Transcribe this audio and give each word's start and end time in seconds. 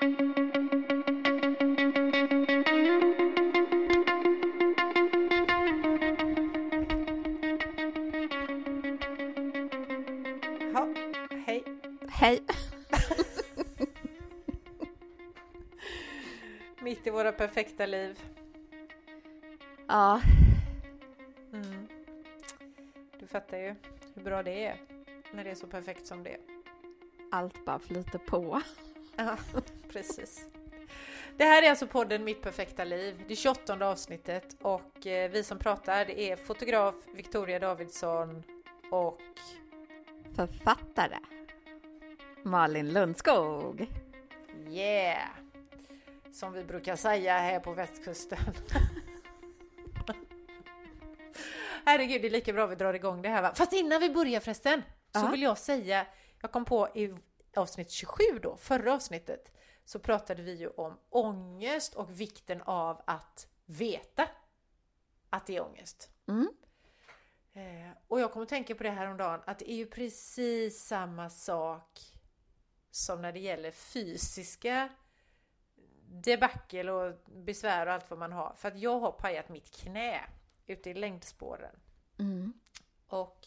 Ja, 0.00 0.06
hej. 11.46 11.64
Hej! 12.08 12.42
Mitt 16.82 17.06
i 17.06 17.10
våra 17.10 17.32
perfekta 17.32 17.86
liv. 17.86 18.20
Ja, 19.88 20.20
Mm. 21.52 21.88
Du 23.18 23.26
fattar 23.26 23.58
ju 23.58 23.74
hur 24.14 24.22
bra 24.22 24.42
det 24.42 24.64
är 24.64 24.76
när 25.32 25.44
det 25.44 25.50
är 25.50 25.54
så 25.54 25.66
perfekt 25.66 26.06
som 26.06 26.22
det 26.22 26.30
är. 26.30 26.40
allt 27.30 27.64
bara 27.64 27.78
flyter 27.78 28.18
på. 28.18 28.60
Ja, 29.26 29.36
precis. 29.92 30.44
Det 31.36 31.44
här 31.44 31.62
är 31.62 31.70
alltså 31.70 31.86
podden 31.86 32.24
Mitt 32.24 32.42
perfekta 32.42 32.84
liv, 32.84 33.24
det 33.28 33.36
28 33.36 33.86
avsnittet 33.86 34.56
och 34.62 35.06
eh, 35.06 35.30
vi 35.30 35.44
som 35.44 35.58
pratar 35.58 36.04
det 36.04 36.20
är 36.20 36.36
fotograf 36.36 36.94
Victoria 37.14 37.58
Davidsson 37.58 38.42
och 38.90 39.20
Författare 40.36 41.18
Malin 42.42 42.92
Lundskog. 42.92 43.86
yeah! 44.68 45.28
Som 46.32 46.52
vi 46.52 46.64
brukar 46.64 46.96
säga 46.96 47.38
här 47.38 47.60
på 47.60 47.72
västkusten. 47.72 48.38
Herregud, 51.84 52.22
det 52.22 52.28
är 52.28 52.30
lika 52.30 52.52
bra 52.52 52.66
vi 52.66 52.74
drar 52.74 52.94
igång 52.94 53.22
det 53.22 53.28
här 53.28 53.42
va? 53.42 53.52
Fast 53.54 53.72
innan 53.72 54.00
vi 54.00 54.10
börjar 54.10 54.40
förresten 54.40 54.82
så 55.14 55.20
Ja. 55.20 55.28
vill 55.30 55.42
jag 55.42 55.58
säga, 55.58 56.06
jag 56.40 56.52
kom 56.52 56.64
på 56.64 56.88
i 56.94 57.14
avsnitt 57.56 57.90
27 57.90 58.22
då, 58.42 58.56
förra 58.56 58.94
avsnittet, 58.94 59.52
så 59.84 59.98
pratade 59.98 60.42
vi 60.42 60.54
ju 60.54 60.68
om 60.68 60.98
ångest 61.10 61.94
och 61.94 62.20
vikten 62.20 62.62
av 62.62 63.02
att 63.06 63.48
veta 63.64 64.28
att 65.30 65.46
det 65.46 65.56
är 65.56 65.62
ångest. 65.62 66.10
Mm. 66.28 66.48
Eh, 67.52 67.96
och 68.08 68.20
jag 68.20 68.32
kommer 68.32 68.42
att 68.42 68.48
tänka 68.48 68.74
på 68.74 68.82
det 68.82 68.90
här 68.90 69.06
om 69.06 69.16
dagen 69.16 69.40
att 69.46 69.58
det 69.58 69.70
är 69.70 69.76
ju 69.76 69.86
precis 69.86 70.84
samma 70.84 71.30
sak 71.30 72.00
som 72.90 73.22
när 73.22 73.32
det 73.32 73.40
gäller 73.40 73.70
fysiska 73.70 74.88
debacle 76.10 76.92
och 76.92 77.14
besvär 77.26 77.86
och 77.86 77.92
allt 77.92 78.10
vad 78.10 78.18
man 78.18 78.32
har. 78.32 78.54
För 78.56 78.68
att 78.68 78.78
jag 78.78 79.00
har 79.00 79.12
pajat 79.12 79.48
mitt 79.48 79.70
knä 79.70 80.20
ute 80.66 80.90
i 80.90 80.94
längdspåren. 80.94 81.76
Mm. 82.18 82.52
Och 83.06 83.46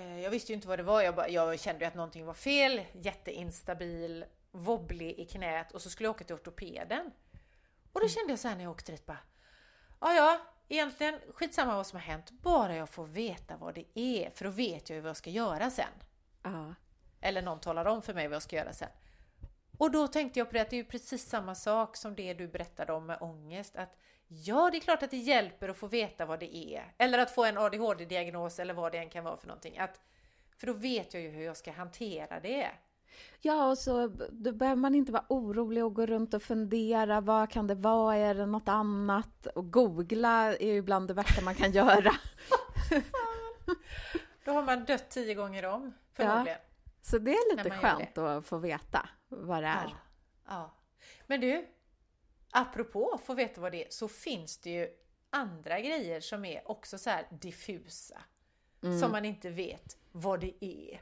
jag 0.00 0.30
visste 0.30 0.52
ju 0.52 0.56
inte 0.56 0.68
vad 0.68 0.78
det 0.78 0.82
var. 0.82 1.02
Jag, 1.02 1.14
bara, 1.14 1.28
jag 1.28 1.60
kände 1.60 1.84
ju 1.84 1.88
att 1.88 1.94
någonting 1.94 2.24
var 2.24 2.34
fel. 2.34 2.80
Jätteinstabil, 2.92 4.24
wobblig 4.50 5.18
i 5.18 5.24
knät 5.24 5.72
och 5.72 5.82
så 5.82 5.90
skulle 5.90 6.06
jag 6.06 6.14
åka 6.14 6.24
till 6.24 6.34
ortopeden. 6.34 7.10
Och 7.92 8.00
då 8.00 8.08
kände 8.08 8.32
jag 8.32 8.38
så 8.38 8.48
här 8.48 8.56
när 8.56 8.62
jag 8.62 8.70
åkte 8.70 8.92
dit 8.92 9.06
bara. 9.06 9.18
Ja, 10.00 10.14
ja, 10.14 10.40
egentligen 10.68 11.20
skitsamma 11.34 11.76
vad 11.76 11.86
som 11.86 11.96
har 11.96 12.06
hänt. 12.06 12.30
Bara 12.30 12.76
jag 12.76 12.88
får 12.88 13.06
veta 13.06 13.56
vad 13.56 13.74
det 13.74 13.86
är. 13.94 14.30
För 14.30 14.44
då 14.44 14.50
vet 14.50 14.90
jag 14.90 14.96
ju 14.96 15.00
vad 15.00 15.08
jag 15.08 15.16
ska 15.16 15.30
göra 15.30 15.70
sen. 15.70 15.88
Ja. 16.42 16.74
Eller 17.20 17.42
någon 17.42 17.60
talar 17.60 17.84
om 17.84 18.02
för 18.02 18.14
mig 18.14 18.28
vad 18.28 18.34
jag 18.34 18.42
ska 18.42 18.56
göra 18.56 18.72
sen. 18.72 18.88
Och 19.78 19.90
då 19.90 20.08
tänkte 20.08 20.40
jag 20.40 20.48
på 20.48 20.54
det 20.54 20.60
att 20.60 20.70
det 20.70 20.76
är 20.76 20.82
ju 20.82 20.84
precis 20.84 21.28
samma 21.28 21.54
sak 21.54 21.96
som 21.96 22.14
det 22.14 22.34
du 22.34 22.48
berättade 22.48 22.92
om 22.92 23.06
med 23.06 23.18
ångest. 23.20 23.76
Att 23.76 23.96
ja, 24.44 24.70
det 24.70 24.78
är 24.78 24.80
klart 24.80 25.02
att 25.02 25.10
det 25.10 25.16
hjälper 25.16 25.68
att 25.68 25.76
få 25.76 25.86
veta 25.86 26.26
vad 26.26 26.40
det 26.40 26.56
är. 26.56 26.94
Eller 26.98 27.18
att 27.18 27.30
få 27.30 27.44
en 27.44 27.58
ADHD-diagnos 27.58 28.60
eller 28.60 28.74
vad 28.74 28.92
det 28.92 28.98
än 28.98 29.10
kan 29.10 29.24
vara 29.24 29.36
för 29.36 29.46
någonting. 29.46 29.78
Att, 29.78 30.00
för 30.58 30.66
då 30.66 30.72
vet 30.72 31.14
jag 31.14 31.22
ju 31.22 31.28
hur 31.28 31.44
jag 31.44 31.56
ska 31.56 31.72
hantera 31.72 32.40
det. 32.40 32.70
ja, 33.40 33.66
och 33.68 33.78
så 33.78 34.08
då 34.30 34.52
behöver 34.52 34.80
man 34.80 34.94
inte 34.94 35.12
vara 35.12 35.24
orolig 35.28 35.84
och 35.84 35.94
gå 35.94 36.06
runt 36.06 36.34
och 36.34 36.42
fundera. 36.42 37.20
Vad 37.20 37.50
kan 37.50 37.66
det 37.66 37.74
vara? 37.74 38.16
Är 38.16 38.34
det 38.34 38.46
något 38.46 38.68
annat? 38.68 39.46
Och 39.46 39.72
googla 39.72 40.56
är 40.56 40.66
ju 40.66 40.76
ibland 40.76 41.08
det 41.08 41.14
värsta 41.14 41.42
man 41.44 41.54
kan 41.54 41.72
göra. 41.80 42.12
Då 44.44 44.52
har 44.52 44.62
man 44.62 44.84
dött 44.84 45.10
tio 45.10 45.34
gånger 45.34 45.64
om 45.64 45.94
förmodligen. 46.12 46.58
Så 47.02 47.18
det 47.18 47.30
är 47.30 47.56
lite 47.56 47.70
skönt 47.70 48.18
att 48.18 48.46
få 48.46 48.58
veta 48.58 49.08
vad 49.28 49.62
det 49.62 49.68
är. 49.68 49.84
Ja, 49.84 49.96
ja. 50.48 50.74
Men 51.26 51.40
du, 51.40 51.66
apropå 52.54 53.20
få 53.24 53.34
veta 53.34 53.60
vad 53.60 53.72
det 53.72 53.84
är, 53.84 53.90
så 53.90 54.08
finns 54.08 54.58
det 54.58 54.70
ju 54.70 54.88
andra 55.30 55.80
grejer 55.80 56.20
som 56.20 56.44
är 56.44 56.70
också 56.70 56.98
så 56.98 57.10
här 57.10 57.26
diffusa. 57.30 58.22
Mm. 58.82 59.00
Som 59.00 59.12
man 59.12 59.24
inte 59.24 59.50
vet 59.50 59.96
vad 60.12 60.40
det 60.40 60.64
är. 60.64 61.00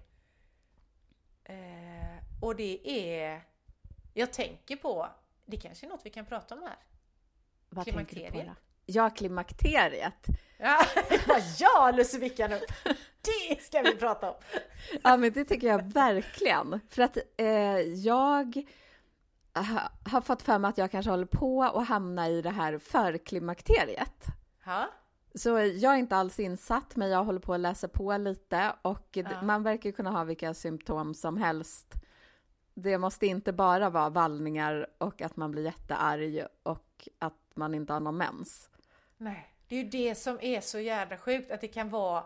Eh, 1.44 2.18
och 2.40 2.56
det 2.56 2.80
är, 2.84 3.42
jag 4.14 4.32
tänker 4.32 4.76
på, 4.76 5.08
det 5.46 5.56
kanske 5.56 5.86
är 5.86 5.88
något 5.88 6.00
vi 6.04 6.10
kan 6.10 6.26
prata 6.26 6.54
om 6.54 6.62
här. 6.62 6.76
Vad 7.68 7.84
tänker 7.84 8.00
du 8.00 8.04
på 8.04 8.10
klimakteriet. 8.10 8.46
då? 8.46 8.62
Ja, 8.86 9.10
klimakteriet. 9.10 10.26
Ja, 10.58 10.86
ja 11.58 11.92
Lucivickan 11.96 12.52
upp! 12.52 12.72
Det 13.20 13.62
ska 13.62 13.82
vi 13.82 13.96
prata 13.96 14.30
om! 14.30 14.36
Ja, 15.02 15.16
men 15.16 15.32
det 15.32 15.44
tycker 15.44 15.66
jag 15.66 15.92
verkligen. 15.92 16.80
För 16.88 17.02
att 17.02 17.18
eh, 17.36 17.80
jag 17.80 18.64
ha, 19.54 19.92
har 20.10 20.20
fått 20.20 20.42
för 20.42 20.58
mig 20.58 20.68
att 20.68 20.78
jag 20.78 20.90
kanske 20.90 21.10
håller 21.10 21.26
på 21.26 21.62
att 21.62 21.88
hamna 21.88 22.28
i 22.28 22.42
det 22.42 22.50
här 22.50 22.78
förklimakteriet. 22.78 24.24
Ja, 24.64 24.88
Så 25.34 25.48
jag 25.58 25.94
är 25.94 25.98
inte 25.98 26.16
alls 26.16 26.40
insatt, 26.40 26.96
men 26.96 27.10
jag 27.10 27.24
håller 27.24 27.40
på 27.40 27.54
att 27.54 27.60
läsa 27.60 27.88
på 27.88 28.16
lite 28.16 28.72
och 28.82 29.08
Ja. 29.12 29.42
man 29.42 29.62
verkar 29.62 29.90
kunna 29.90 30.10
ha 30.10 30.24
vilka 30.24 30.54
symptom 30.54 31.14
som 31.14 31.36
helst. 31.36 31.94
Det 32.74 32.98
måste 32.98 33.26
inte 33.26 33.52
bara 33.52 33.90
vara 33.90 34.10
vallningar 34.10 34.86
och 34.98 35.22
att 35.22 35.36
man 35.36 35.50
blir 35.50 35.64
jättearg 35.64 36.46
och 36.62 37.08
att 37.18 37.34
man 37.54 37.74
inte 37.74 37.92
har 37.92 38.00
någon 38.00 38.16
mens. 38.16 38.70
nej. 39.16 39.48
Det 39.68 39.76
är 39.78 39.82
ju 39.84 39.88
det 39.90 40.14
som 40.14 40.38
är 40.40 40.60
så 40.60 40.78
jävla 40.78 41.18
sjukt, 41.18 41.50
att 41.50 41.60
det 41.60 41.68
kan 41.68 41.90
vara, 41.90 42.24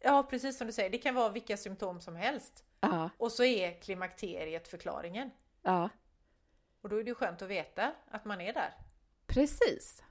ja 0.00 0.22
precis 0.30 0.58
som 0.58 0.66
du 0.66 0.72
säger, 0.72 0.90
det 0.90 0.98
kan 0.98 1.14
vara 1.14 1.28
vilka 1.28 1.56
symptom 1.56 2.00
som 2.00 2.16
helst. 2.16 2.64
Ja, 2.80 3.10
Och 3.18 3.32
så 3.32 3.44
är 3.44 3.80
klimakteriet 3.80 4.68
förklaringen. 4.68 5.30
ja, 5.62 5.88
Och 6.86 6.90
då 6.90 7.00
är 7.00 7.04
det 7.04 7.08
ju 7.08 7.14
skönt 7.14 7.42
att 7.42 7.48
veta 7.48 7.92
att 8.10 8.24
man 8.24 8.40
är 8.40 8.52
där. 8.52 8.74
precis. 9.26 10.02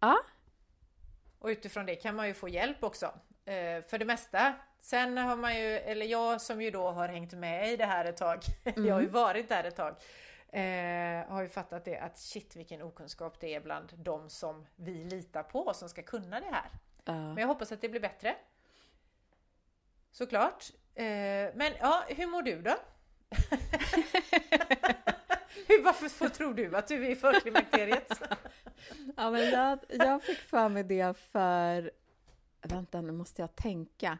Ja, 0.00 0.18
Och 1.38 1.48
utifrån 1.48 1.86
det 1.86 1.96
kan 1.96 2.16
man 2.16 2.26
ju 2.26 2.34
få 2.34 2.48
hjälp 2.48 2.82
också. 2.82 3.06
Eh, 3.44 3.82
för 3.82 3.98
det 3.98 4.04
mesta. 4.04 4.54
Sen 4.80 5.18
har 5.18 5.36
man 5.36 5.56
ju, 5.56 5.78
eller 5.78 6.06
jag 6.06 6.40
som 6.40 6.62
ju 6.62 6.70
då 6.70 6.90
har 6.90 7.08
hängt 7.08 7.32
med 7.32 7.72
i 7.72 7.76
det 7.76 7.86
här 7.86 8.04
ett 8.04 8.16
tag, 8.16 8.42
jag 8.76 8.94
har 8.94 9.00
ju 9.00 9.08
varit 9.08 9.48
där 9.48 9.64
ett 9.64 9.76
tag, 9.76 9.96
eh, 10.48 11.28
har 11.28 11.42
ju 11.42 11.48
fattat 11.48 11.84
det 11.84 11.98
att 11.98 12.18
shit 12.18 12.56
vilken 12.56 12.82
okunskap 12.82 13.40
det 13.40 13.54
är 13.54 13.60
bland 13.60 13.92
de 13.96 14.30
som 14.30 14.66
vi 14.76 15.04
litar 15.04 15.42
på 15.42 15.74
som 15.74 15.88
ska 15.88 16.02
kunna 16.02 16.40
det 16.40 16.50
här. 16.50 16.70
ja. 17.04 17.12
Men 17.12 17.36
jag 17.36 17.46
hoppas 17.46 17.72
att 17.72 17.80
det 17.80 17.88
blir 17.88 18.00
bättre. 18.00 18.36
Såklart. 20.10 20.64
Eh, 20.94 21.04
men 21.54 21.72
ja, 21.80 22.04
hur 22.08 22.26
mår 22.26 22.42
du 22.42 22.62
då? 22.62 22.74
hur, 25.76 25.82
varför 25.82 26.28
tror 26.28 26.54
du 26.54 26.76
att 26.76 26.88
du 26.88 27.06
är 27.06 27.10
i 27.10 27.16
förklimakteriet? 27.16 28.22
Ja, 29.16 29.30
men 29.30 29.50
jag, 29.50 29.78
jag 29.88 30.22
fick 30.22 30.38
för 30.38 30.68
mig 30.68 30.84
det 30.84 31.16
för... 31.18 31.90
Vänta, 32.62 33.00
nu 33.00 33.12
måste 33.12 33.42
jag 33.42 33.56
tänka. 33.56 34.18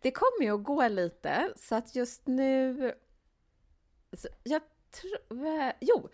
Det 0.00 0.10
kommer 0.10 0.42
ju 0.46 0.54
att 0.54 0.64
gå 0.64 0.88
lite, 0.88 1.52
så 1.56 1.74
att 1.74 1.94
just 1.94 2.26
nu... 2.26 2.94
Så 4.12 4.28
jag 4.42 4.62
tror... 4.90 5.72
Jo, 5.80 6.08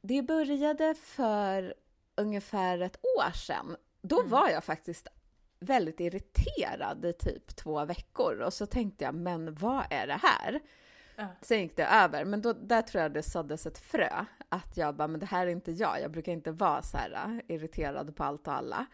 det 0.00 0.22
började 0.22 0.94
för 0.94 1.74
ungefär 2.14 2.78
ett 2.80 2.96
år 3.18 3.30
sedan. 3.32 3.76
Då 4.02 4.18
Mm. 4.18 4.30
var 4.30 4.48
jag 4.48 4.64
faktiskt 4.64 5.08
väldigt 5.60 6.00
irriterad 6.00 7.04
i 7.04 7.12
typ 7.12 7.56
två 7.56 7.84
veckor 7.84 8.40
och 8.40 8.52
så 8.54 8.66
tänkte 8.66 9.04
jag, 9.04 9.14
men 9.14 9.54
vad 9.54 9.84
är 9.90 10.06
det 10.06 10.20
här? 10.22 10.60
Ja. 11.16 11.26
Sen 11.40 11.60
gick 11.60 11.76
det 11.76 11.86
över, 11.86 12.24
men 12.24 12.42
då, 12.42 12.52
där 12.52 12.82
tror 12.82 13.02
jag 13.02 13.12
det 13.12 13.22
såddes 13.22 13.66
ett 13.66 13.78
frö. 13.78 14.24
Att 14.48 14.76
jag 14.76 14.94
bara, 14.94 15.08
men 15.08 15.20
det 15.20 15.26
här 15.26 15.46
är 15.46 15.50
inte 15.50 15.72
jag. 15.72 16.00
Jag 16.00 16.10
brukar 16.10 16.32
inte 16.32 16.50
vara 16.50 16.82
så 16.82 16.96
här 16.96 17.40
äh, 17.48 17.54
irriterad 17.56 18.16
på 18.16 18.24
allt 18.24 18.46
och 18.46 18.54
alla. 18.54 18.86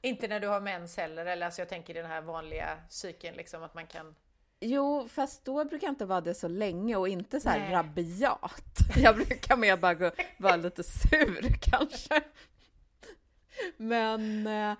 Inte 0.00 0.28
när 0.28 0.40
du 0.40 0.48
har 0.48 0.60
mens 0.60 0.96
heller, 0.96 1.26
eller 1.26 1.46
alltså 1.46 1.60
jag 1.60 1.68
tänker 1.68 1.94
den 1.94 2.06
här 2.06 2.20
vanliga 2.20 2.78
cykeln 2.88 3.36
liksom 3.36 3.62
att 3.62 3.74
man 3.74 3.86
kan... 3.86 4.14
Jo, 4.60 5.08
fast 5.08 5.44
då 5.44 5.64
brukar 5.64 5.86
jag 5.86 5.92
inte 5.92 6.04
vara 6.04 6.20
det 6.20 6.34
så 6.34 6.48
länge 6.48 6.96
och 6.96 7.08
inte 7.08 7.40
så 7.40 7.48
här 7.48 7.58
Nej. 7.58 7.72
rabiat. 7.72 8.78
Jag 8.96 9.16
brukar 9.16 9.56
mer 9.56 9.76
bara 9.76 9.94
gå, 9.94 10.10
vara 10.38 10.56
lite 10.56 10.82
sur 10.82 11.58
kanske. 11.60 12.20
Men 13.76 14.46
eh, 14.46 14.76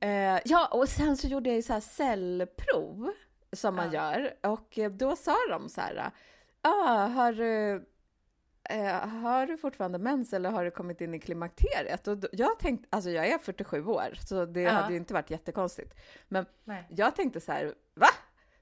eh, 0.00 0.40
ja, 0.44 0.66
och 0.66 0.88
sen 0.88 1.16
så 1.16 1.26
gjorde 1.26 1.50
jag 1.50 1.56
ju 1.56 1.62
så 1.62 1.72
här 1.72 1.80
cellprov 1.80 3.12
som 3.56 3.74
man 3.76 3.92
Ja. 3.92 4.16
gör 4.18 4.34
och 4.42 4.78
eh, 4.78 4.90
då 4.90 5.16
sa 5.16 5.36
de 5.50 5.68
så 5.68 5.80
här, 5.80 6.10
ah, 6.60 7.06
har 7.06 7.32
du 7.32 7.84
eh, 8.70 9.08
har 9.08 9.46
du 9.46 9.56
fortfarande 9.58 9.98
mens 9.98 10.32
eller 10.32 10.50
har 10.50 10.64
du 10.64 10.70
kommit 10.70 11.00
in 11.00 11.14
i 11.14 11.20
klimakteriet? 11.20 12.08
Och 12.08 12.18
då, 12.18 12.28
jag 12.32 12.58
tänkte, 12.58 12.88
alltså 12.90 13.10
jag 13.10 13.26
är 13.28 13.38
47 13.38 13.84
år, 13.86 14.14
så 14.26 14.44
det 14.46 14.60
Ja. 14.60 14.70
hade 14.70 14.90
ju 14.92 14.96
inte 14.96 15.14
varit 15.14 15.30
jättekonstigt. 15.30 15.94
Men 16.28 16.46
Nej. 16.64 16.86
jag 16.90 17.16
tänkte 17.16 17.40
så 17.40 17.52
här, 17.52 17.74
va? 17.94 18.06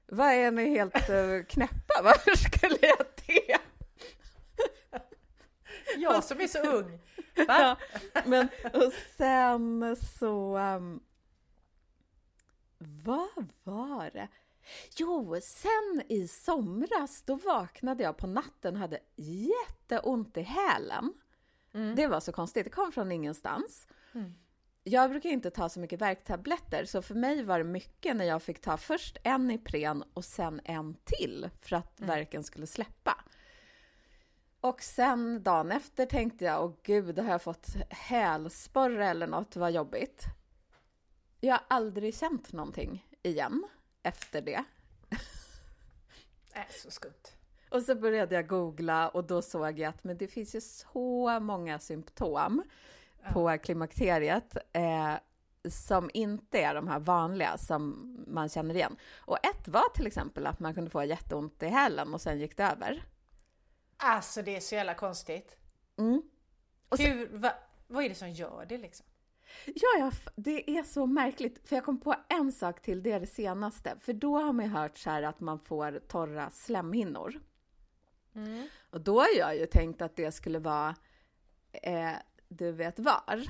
Vad 0.07 0.27
är 0.27 0.51
ni 0.51 0.69
helt 0.69 1.09
uh, 1.09 1.43
knäppa? 1.43 1.93
Varför 2.03 2.35
skulle 2.37 2.77
jag 2.81 3.05
det? 3.27 3.57
Jag 5.97 6.23
som 6.23 6.41
är 6.41 6.47
så 6.47 6.59
ung. 6.59 6.99
Va? 7.47 7.77
Ja, 8.13 8.21
men 8.25 8.49
och 8.73 8.93
sen 9.17 9.95
så... 9.95 10.57
Um, 10.57 11.03
vad 13.05 13.47
var 13.63 14.09
det? 14.13 14.27
Jo, 14.97 15.37
sen 15.41 16.01
i 16.09 16.27
somras 16.27 17.21
då 17.21 17.35
vaknade 17.35 18.03
jag 18.03 18.17
på 18.17 18.27
natten 18.27 18.73
och 18.73 18.79
hade 18.79 18.99
jätteont 19.15 20.37
i 20.37 20.41
hälen. 20.41 21.13
Mm. 21.73 21.95
Det 21.95 22.07
var 22.07 22.19
så 22.19 22.31
konstigt, 22.31 22.63
det 22.63 22.69
kom 22.69 22.91
från 22.91 23.11
ingenstans. 23.11 23.87
Mm. 24.13 24.33
Jag 24.83 25.09
brukar 25.09 25.29
inte 25.29 25.51
ta 25.51 25.69
så 25.69 25.79
mycket 25.79 26.01
värktabletter 26.01 26.85
så 26.85 27.01
för 27.01 27.15
mig 27.15 27.43
var 27.43 27.57
det 27.57 27.63
mycket 27.63 28.15
när 28.15 28.25
jag 28.25 28.43
fick 28.43 28.61
ta 28.61 28.77
först 28.77 29.17
en 29.23 29.51
Ipren 29.51 30.03
och 30.13 30.25
sen 30.25 30.61
en 30.63 30.95
till 31.03 31.49
för 31.61 31.75
att 31.75 31.99
Mm. 31.99 32.07
värken 32.07 32.43
skulle 32.43 32.67
släppa. 32.67 33.23
Och 34.61 34.81
sen 34.81 35.43
dagen 35.43 35.71
efter 35.71 36.05
tänkte 36.05 36.45
jag, 36.45 36.63
åh 36.63 36.73
gud, 36.83 37.19
har 37.19 37.31
jag 37.31 37.41
fått 37.41 37.67
hälsporre 37.89 39.07
eller 39.07 39.27
något, 39.27 39.55
vad 39.55 39.71
jobbigt. 39.71 40.23
Jag 41.39 41.53
har 41.53 41.63
aldrig 41.67 42.15
känt 42.15 42.53
någonting 42.53 43.05
igen 43.23 43.63
efter 44.03 44.41
det. 44.41 44.63
Äh, 46.53 46.61
så 46.69 46.91
skumt. 46.91 47.33
Och 47.69 47.81
så 47.81 47.95
började 47.95 48.35
jag 48.35 48.47
googla 48.47 49.09
och 49.09 49.23
då 49.23 49.41
såg 49.41 49.79
jag 49.79 49.89
att 49.89 50.03
men 50.03 50.17
det 50.17 50.27
finns 50.27 50.55
ju 50.55 50.61
så 50.61 51.39
många 51.39 51.79
symptom 51.79 52.63
på 53.33 53.57
klimakteriet 53.57 54.57
eh, 54.73 55.13
som 55.69 56.09
inte 56.13 56.59
är 56.59 56.75
de 56.75 56.87
här 56.87 56.99
vanliga 56.99 57.57
som 57.57 58.15
man 58.27 58.49
känner 58.49 58.75
igen. 58.75 58.95
Och 59.15 59.45
ett 59.45 59.67
var 59.67 59.89
till 59.95 60.07
exempel 60.07 60.47
att 60.47 60.59
man 60.59 60.73
kunde 60.73 60.89
få 60.89 61.03
jätteont 61.03 61.63
i 61.63 61.67
hälen 61.67 62.13
och 62.13 62.21
sen 62.21 62.39
gick 62.39 62.57
det 62.57 62.63
över. 62.63 63.03
Alltså 63.97 64.41
det 64.41 64.55
är 64.55 64.59
så 64.59 64.75
jävla 64.75 64.93
konstigt. 64.93 65.57
Mm. 65.97 66.21
Och 66.89 66.99
Hur, 66.99 67.37
va, 67.37 67.51
vad 67.87 68.03
är 68.03 68.09
det 68.09 68.15
som 68.15 68.29
gör 68.29 68.65
det 68.69 68.77
liksom? 68.77 69.05
Ja, 69.65 69.87
ja, 69.99 70.11
det 70.35 70.77
är 70.77 70.83
så 70.83 71.05
märkligt. 71.05 71.67
För 71.67 71.75
jag 71.75 71.85
kom 71.85 71.99
på 71.99 72.15
en 72.29 72.51
sak 72.51 72.81
till, 72.81 73.03
det 73.03 73.11
är 73.11 73.19
det 73.19 73.27
senaste. 73.27 73.95
För 73.99 74.13
då 74.13 74.37
har 74.37 74.53
man 74.53 74.65
ju 74.65 74.71
hört 74.71 74.97
så 74.97 75.09
här 75.09 75.23
att 75.23 75.39
man 75.39 75.59
får 75.59 75.99
torra 76.07 76.49
slemhinnor. 76.49 77.39
Mm. 78.35 78.67
Och 78.89 79.01
då 79.01 79.19
har 79.19 79.37
jag 79.37 79.57
ju 79.57 79.65
tänkt 79.65 80.01
att 80.01 80.15
det 80.15 80.31
skulle 80.31 80.59
vara, 80.59 80.95
eh, 81.71 82.11
du 82.47 82.71
vet 82.71 82.99
var. 82.99 83.43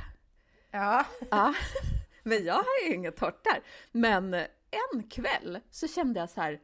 Ja. 0.71 1.05
Ja, 1.31 1.53
men 2.23 2.43
jag 2.43 2.53
har 2.53 2.87
ju 2.87 2.93
inget 2.95 3.15
torrt 3.17 3.43
där. 3.43 3.63
Men 3.91 4.33
en 4.93 5.03
kväll 5.09 5.59
så 5.71 5.87
kände 5.87 6.19
jag 6.19 6.29
så 6.29 6.41
här 6.41 6.59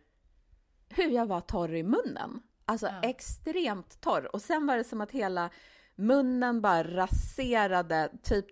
hur 0.90 1.10
jag 1.10 1.26
var 1.26 1.42
torr 1.42 1.74
i 1.76 1.84
munnen. 1.84 2.42
Alltså 2.66 2.88
Ja. 2.88 3.02
extremt 3.10 4.02
torr. 4.02 4.36
Och 4.36 4.42
sen 4.42 4.68
var 4.68 4.78
det 4.78 4.84
som 4.84 5.02
att 5.02 5.12
hela 5.12 5.50
munnen 5.96 6.62
bara 6.62 6.84
raserade, 6.84 8.12
typ, 8.24 8.46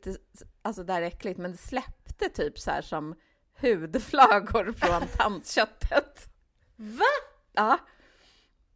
alltså 0.68 0.84
det 0.84 0.94
här 0.94 1.02
är 1.02 1.06
äckligt, 1.06 1.40
men 1.40 1.52
det 1.52 1.58
släppte 1.58 2.30
typ 2.30 2.60
så 2.60 2.72
här 2.72 2.81
som 2.81 3.16
hudflagor 3.62 4.72
från 4.72 5.08
tandköttet. 5.18 6.30
Va? 6.75 7.06
Ja. 7.52 7.78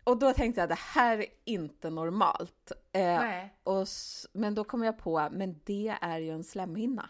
Och 0.03 0.17
då 0.19 0.33
tänkte 0.33 0.61
jag, 0.61 0.69
det 0.69 0.79
här 0.79 1.17
är 1.17 1.25
inte 1.45 1.89
normalt. 1.89 2.71
Eh, 2.91 3.45
och, 3.63 3.87
men 4.33 4.55
då 4.55 4.63
kom 4.63 4.83
jag 4.83 4.97
på, 4.97 5.29
men 5.31 5.61
det 5.63 5.97
är 6.01 6.19
ju 6.19 6.31
en 6.31 6.43
slemhinna. 6.43 7.09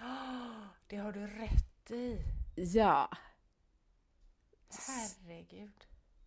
Det 0.86 0.96
har 0.96 1.12
du 1.12 1.26
rätt 1.26 1.90
i. 1.90 2.18
Ja, 2.56 3.10
Herregud. 4.88 5.86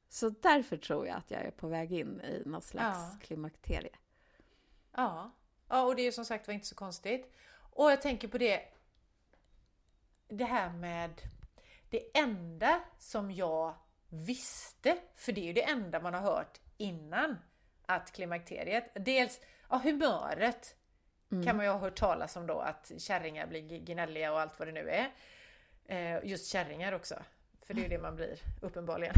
så 0.10 0.30
därför 0.30 0.78
tror 0.78 1.08
jag 1.08 1.18
att 1.18 1.32
jag 1.32 1.42
är 1.42 1.52
på 1.52 1.68
väg 1.68 1.94
in 1.94 2.22
i 2.22 2.44
något 2.46 2.64
slags 2.64 3.00
Ja. 3.14 3.18
klimakterie. 3.22 3.96
Ja. 4.92 5.32
Ja, 5.70 5.82
och 5.82 5.96
det 5.96 6.02
är 6.02 6.12
som 6.12 6.26
sagt 6.26 6.48
var 6.48 6.54
inte 6.54 6.68
så 6.68 6.76
konstigt. 6.76 7.34
Och 7.72 7.92
jag 7.92 8.02
tänker 8.02 8.28
på 8.28 8.38
det, 8.38 8.62
det 10.28 10.46
här 10.46 10.70
med 10.70 11.22
det 11.90 12.18
enda 12.18 12.82
som 13.00 13.32
jag 13.32 13.76
visste, 14.10 14.98
för 15.16 15.32
det 15.32 15.42
är 15.42 15.46
ju 15.46 15.54
det 15.54 15.64
enda 15.64 16.00
man 16.00 16.14
har 16.14 16.22
hört 16.22 16.60
innan 16.78 17.38
att 17.86 18.12
klimakteriet, 18.12 18.92
dels 18.96 19.42
ja, 19.70 19.78
humöret 19.84 20.76
kan 21.44 21.58
man 21.58 21.66
ju 21.66 21.72
ha 21.72 21.80
hört 21.80 21.96
talas 21.96 22.36
om 22.36 22.48
då 22.48 22.60
att 22.60 22.92
kärringar 22.98 23.48
blir 23.48 23.62
gnälliga 23.62 24.34
och 24.34 24.42
allt 24.42 24.60
vad 24.60 24.68
det 24.68 24.72
nu 24.72 24.90
är. 24.90 25.12
Eh, 25.86 26.26
just 26.26 26.48
kärringar 26.48 26.94
också, 26.94 27.16
för 27.62 27.74
det 27.74 27.82
är 27.82 27.84
ju 27.84 27.90
det 27.90 28.00
man 28.02 28.16
blir 28.16 28.40
uppenbarligen 28.62 29.14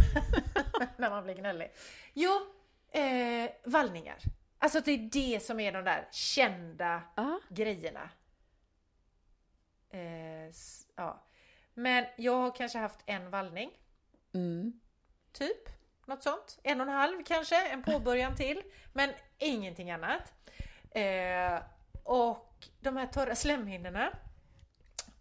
när 0.97 1.09
man 1.09 1.23
blir 1.23 1.35
gnällig. 1.35 1.71
Jo, 2.13 2.31
eh, 2.91 3.49
vallningar. 3.63 4.17
Alltså 4.59 4.79
det 4.79 4.91
är 4.91 5.09
det 5.11 5.43
som 5.43 5.59
är 5.59 5.71
de 5.71 5.83
där 5.83 6.07
kända 6.11 7.01
Ja, 7.15 7.39
grejerna. 7.49 8.09
Eh, 9.89 10.51
ja. 10.95 11.23
Men 11.73 12.05
jag 12.17 12.41
har 12.41 12.55
kanske 12.55 12.77
haft 12.77 12.99
en 13.05 13.29
vallning, 13.29 13.71
mm. 14.33 14.79
typ. 15.31 15.69
Något 16.05 16.23
sånt. 16.23 16.59
En 16.63 16.81
och 16.81 16.87
en 16.87 16.93
halv 16.93 17.23
kanske, 17.23 17.67
en 17.67 17.83
påbörjan 17.83 18.35
till. 18.35 18.63
Men 18.93 19.09
ingenting 19.37 19.91
annat. 19.91 20.33
Eh, 20.91 21.61
och 22.03 22.67
de 22.79 22.97
här 22.97 23.07
torra 23.07 23.35
slemhinnorna. 23.35 24.17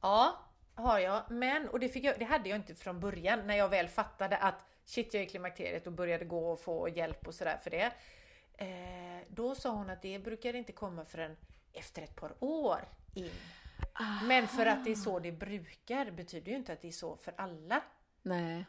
Ja, 0.03 0.47
har 0.75 0.99
jag. 0.99 1.31
Men, 1.31 1.69
och 1.69 1.81
det, 1.81 1.97
jag, 1.97 2.19
det 2.19 2.25
hade 2.25 2.49
jag 2.49 2.59
inte 2.59 2.75
från 2.75 3.01
början 3.01 3.47
när 3.47 3.57
jag 3.57 3.69
väl 3.69 3.89
fattade 3.89 4.37
att 4.37 4.65
shit, 4.85 5.15
jag 5.15 5.23
är 5.23 5.27
i 5.27 5.31
klimakteriet 5.31 5.87
och 5.87 5.93
började 5.93 6.25
gå 6.25 6.53
och 6.53 6.61
få 6.61 6.89
hjälp 6.89 7.27
och 7.27 7.35
sådär 7.35 7.59
för 7.63 7.71
det. 7.71 7.93
Eh, 8.57 8.67
då 9.29 9.55
sa 9.55 9.71
hon 9.71 9.91
att 9.91 10.03
det 10.03 10.19
brukar 10.19 10.55
inte 10.55 10.73
komma 10.73 11.05
förrän 11.05 11.37
efter 11.73 12.03
ett 12.03 12.17
par 12.17 12.35
år 12.41 12.89
in. 13.15 13.31
Men 14.23 14.49
för 14.49 14.67
att 14.67 14.85
det 14.85 14.91
är 14.91 14.95
så 14.95 15.19
det 15.19 15.33
brukar 15.33 16.11
betyder 16.11 16.53
ju 16.53 16.59
inte 16.59 16.73
att 16.73 16.81
det 16.81 16.89
är 16.89 16.93
så 16.93 17.17
för 17.17 17.35
alla. 17.37 17.83
nej. 18.23 18.65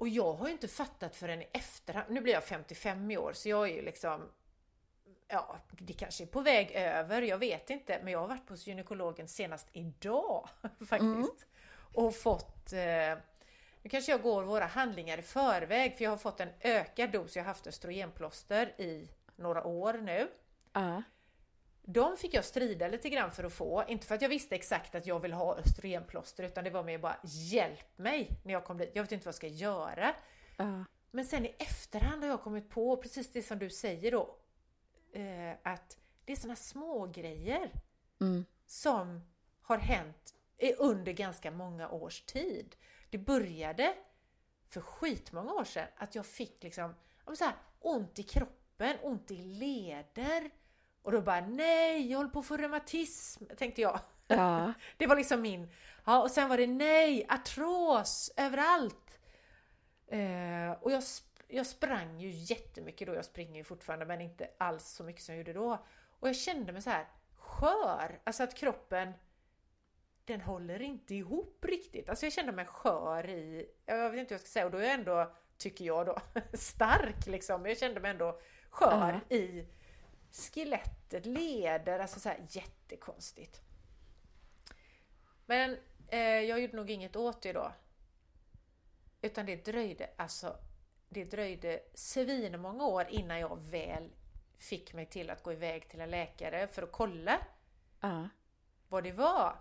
Och 0.00 0.08
jag 0.08 0.32
har 0.32 0.46
ju 0.46 0.52
inte 0.52 0.68
fattat 0.68 1.16
förrän 1.16 1.42
i 1.42 1.48
efterhand. 1.52 2.06
Nu 2.10 2.20
blir 2.20 2.32
jag 2.32 2.44
55 2.44 3.10
i 3.10 3.16
år 3.18 3.32
så 3.32 3.48
jag 3.48 3.68
är 3.68 3.74
ju 3.74 3.82
liksom 3.82 4.28
Ja, 5.28 5.56
det 5.70 5.92
kanske 5.92 6.24
är 6.24 6.26
på 6.26 6.40
väg 6.40 6.70
över, 6.70 7.22
jag 7.22 7.38
vet 7.38 7.70
inte. 7.70 8.00
Men 8.02 8.12
jag 8.12 8.20
har 8.20 8.28
varit 8.28 8.46
på 8.46 8.54
gynekologen 8.54 9.28
senast 9.28 9.66
idag 9.72 10.48
faktiskt. 10.88 11.46
Och 11.94 12.14
fått 12.14 12.72
eh, 12.72 13.18
Nu 13.88 13.90
kanske 13.90 14.12
jag 14.12 14.22
går 14.22 14.42
våra 14.42 14.66
handlingar 14.66 15.18
i 15.18 15.22
förväg 15.22 15.96
för 15.96 16.04
jag 16.04 16.10
har 16.10 16.16
fått 16.16 16.40
en 16.40 16.48
ökad 16.60 17.10
dos. 17.12 17.36
Jag 17.36 17.42
har 17.42 17.48
haft 17.48 17.66
östrogenplåster 17.66 18.80
i 18.80 19.08
några 19.36 19.64
år 19.64 19.92
nu. 19.92 20.28
Ja. 20.72 21.02
De 21.82 22.16
fick 22.16 22.34
jag 22.34 22.44
strida 22.44 22.88
lite 22.88 23.08
grann 23.08 23.32
för 23.32 23.44
att 23.44 23.52
få, 23.52 23.84
inte 23.88 24.06
för 24.06 24.14
att 24.14 24.22
jag 24.22 24.28
visste 24.28 24.54
exakt 24.54 24.94
att 24.94 25.06
jag 25.06 25.20
vill 25.20 25.32
ha 25.32 25.56
östrogenplåster 25.58 26.44
utan 26.44 26.64
det 26.64 26.70
var 26.70 26.82
mer 26.82 26.98
bara 26.98 27.16
hjälp 27.24 27.98
mig 27.98 28.30
när 28.44 28.52
jag 28.52 28.64
kom 28.64 28.78
dit. 28.78 28.90
Jag 28.94 29.02
vet 29.02 29.12
inte 29.12 29.24
vad 29.24 29.30
jag 29.32 29.34
ska 29.36 29.46
göra. 29.46 30.14
Ja. 30.56 30.84
Men 31.10 31.24
sen 31.24 31.46
i 31.46 31.54
efterhand 31.58 32.22
har 32.22 32.30
jag 32.30 32.42
kommit 32.42 32.70
på 32.70 32.96
precis 32.96 33.32
det 33.32 33.42
som 33.42 33.58
du 33.58 33.70
säger 33.70 34.10
då. 34.10 34.36
Eh, 35.12 35.56
att 35.62 35.98
det 36.24 36.32
är 36.32 36.36
såna 36.36 36.56
små 36.56 37.06
grejer 37.06 37.70
Mm. 38.20 38.44
som 38.66 39.20
har 39.62 39.78
hänt 39.78 40.34
under 40.78 41.12
ganska 41.12 41.50
många 41.50 41.88
års 41.90 42.20
tid. 42.20 42.76
Det 43.10 43.18
började 43.18 43.94
för 44.68 44.80
skitmånga 44.80 45.52
år 45.52 45.64
sedan 45.64 45.88
att 45.96 46.14
jag 46.14 46.26
fick 46.26 46.62
liksom 46.62 46.94
så 47.34 47.44
här, 47.44 47.54
ont 47.80 48.18
i 48.18 48.22
kroppen, 48.22 48.96
ont 49.02 49.30
i 49.30 49.36
leder. 49.36 50.50
Och 51.02 51.12
då 51.12 51.20
bara 51.22 51.40
nej, 51.40 52.10
jag 52.10 52.18
håller 52.18 52.30
på 52.30 52.38
att 52.38 52.46
få 52.46 52.56
reumatism, 52.56 53.44
tänkte 53.56 53.80
jag. 53.80 54.00
Ja. 54.26 54.72
Det 54.96 55.06
var 55.06 55.16
liksom 55.16 55.40
min... 55.42 55.70
Ja, 56.04 56.22
och 56.22 56.30
sen 56.30 56.48
var 56.48 56.56
det 56.56 56.66
nej, 56.66 57.26
artros 57.28 58.32
överallt. 58.36 59.18
Eh, 60.06 60.70
och 60.80 60.92
jag, 60.92 61.00
sp- 61.00 61.42
jag 61.48 61.66
sprang 61.66 62.20
ju 62.20 62.30
jättemycket 62.30 63.06
då, 63.08 63.14
jag 63.14 63.24
springer 63.24 63.56
ju 63.56 63.64
fortfarande 63.64 64.06
men 64.06 64.20
inte 64.20 64.50
alls 64.58 64.88
så 64.88 65.04
mycket 65.04 65.22
som 65.22 65.34
jag 65.34 65.38
gjorde 65.38 65.52
då. 65.52 65.84
Och 66.20 66.28
jag 66.28 66.36
kände 66.36 66.72
mig 66.72 66.82
så 66.82 66.90
här 66.90 67.06
skör, 67.34 68.20
alltså 68.24 68.42
att 68.42 68.54
kroppen 68.54 69.12
den 70.28 70.40
håller 70.40 70.82
inte 70.82 71.14
ihop 71.14 71.64
riktigt. 71.64 72.08
Alltså 72.08 72.26
jag 72.26 72.32
kände 72.32 72.52
mig 72.52 72.64
skör 72.66 73.28
i, 73.30 73.66
jag 73.86 74.10
vet 74.10 74.20
inte 74.20 74.34
vad 74.34 74.40
jag 74.40 74.40
ska 74.40 74.50
säga, 74.52 74.64
och 74.64 74.70
då 74.70 74.78
är 74.78 74.82
jag 74.82 74.94
ändå, 74.94 75.32
tycker 75.58 75.84
jag 75.84 76.06
då, 76.06 76.18
stark 76.56 77.26
liksom. 77.26 77.66
Jag 77.66 77.78
kände 77.78 78.00
mig 78.00 78.10
ändå 78.10 78.40
skör 78.70 79.20
i 79.28 79.66
skelettet, 80.32 81.26
leder, 81.26 81.98
alltså 81.98 82.20
så 82.20 82.28
här 82.28 82.46
jättekonstigt. 82.50 83.60
Men 85.46 85.76
eh, 86.08 86.20
jag 86.20 86.60
gjorde 86.60 86.76
nog 86.76 86.90
inget 86.90 87.16
åt 87.16 87.42
det 87.42 87.52
då. 87.52 87.72
Utan 89.22 89.46
det 89.46 89.64
dröjde 89.64 90.10
alltså, 90.16 90.56
det 91.08 91.24
dröjde 91.24 91.80
svinmånga 91.94 92.84
år 92.86 93.06
innan 93.10 93.40
jag 93.40 93.58
väl 93.70 94.10
fick 94.58 94.94
mig 94.94 95.06
till 95.06 95.30
att 95.30 95.42
gå 95.42 95.52
iväg 95.52 95.88
till 95.88 96.00
en 96.00 96.10
läkare 96.10 96.68
för 96.68 96.82
att 96.82 96.92
kolla 96.92 97.38
Ja. 98.00 98.28
vad 98.88 99.04
det 99.04 99.12
var. 99.12 99.56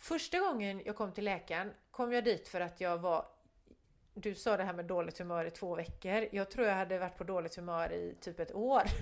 Första 0.00 0.38
gången 0.38 0.82
jag 0.84 0.96
kom 0.96 1.12
till 1.12 1.24
läkaren 1.24 1.74
kom 1.90 2.12
jag 2.12 2.24
dit 2.24 2.48
för 2.48 2.60
att 2.60 2.80
jag 2.80 2.98
var 2.98 3.26
du 4.14 4.34
sa 4.34 4.56
det 4.56 4.64
här 4.64 4.72
med 4.72 4.84
dåligt 4.84 5.18
humör 5.18 5.44
i 5.44 5.50
två 5.50 5.74
veckor. 5.74 6.28
Jag 6.32 6.50
tror 6.50 6.66
jag 6.66 6.74
hade 6.74 6.98
varit 6.98 7.16
på 7.16 7.24
dåligt 7.24 7.56
humör 7.56 7.92
i 7.92 8.16
typ 8.20 8.40
ett 8.40 8.54
år. 8.54 8.82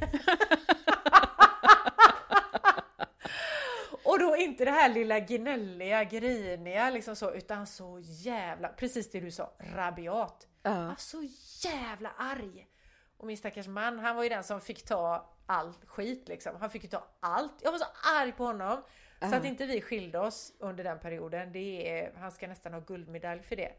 Och 4.05 4.19
då 4.19 4.37
inte 4.37 4.65
det 4.65 4.71
här 4.71 4.89
lilla 4.89 5.21
gnälliga, 5.21 6.05
griniga 6.05 6.91
liksom 6.91 7.17
så, 7.17 7.35
utan 7.35 7.67
så 7.67 7.99
jävla, 8.03 8.69
precis 8.69 9.11
det 9.11 9.21
du 9.21 9.31
sa, 9.31 9.53
rabiat. 9.59 10.47
Ja. 10.63 10.95
Så 10.99 11.29
jävla 11.65 12.11
arg! 12.19 12.69
Och 13.17 13.27
min 13.27 13.37
stackars 13.37 13.67
man, 13.67 13.99
han 13.99 14.17
var 14.17 14.23
ju 14.23 14.29
den 14.29 14.45
som 14.45 14.61
fick 14.61 14.85
ta 14.85 15.35
all 15.47 15.73
skit 15.87 16.29
liksom. 16.29 16.57
Han 16.61 16.71
fick 16.71 16.83
ju 16.83 16.89
ta 16.89 17.05
allt. 17.21 17.55
Jag 17.63 17.73
var 17.73 17.79
så 17.79 17.87
arg 18.17 18.33
på 18.33 18.45
honom. 18.45 18.83
Så 19.21 19.35
att 19.35 19.45
inte 19.45 19.67
vi 19.67 19.81
skilde 19.81 20.19
oss 20.19 20.53
under 20.59 20.85
den 20.85 20.99
perioden, 20.99 21.53
det 21.53 21.99
är, 21.99 22.13
han 22.17 22.33
ska 22.33 22.47
nästan 22.47 22.73
ha 22.73 22.81
guldmedalj 22.81 23.43
för 23.43 23.57
det. 23.57 23.73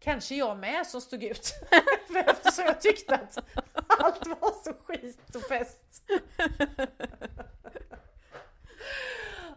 Kanske 0.00 0.34
jag 0.34 0.58
med 0.58 0.86
som 0.86 1.00
stod 1.00 1.24
ut. 1.24 1.46
för 2.12 2.30
eftersom 2.30 2.64
jag 2.64 2.80
tyckte 2.80 3.14
att 3.14 3.38
allt 3.86 4.26
var 4.26 4.64
så 4.64 4.72
skit 4.72 5.34
och 5.34 5.48
pest. 5.48 6.02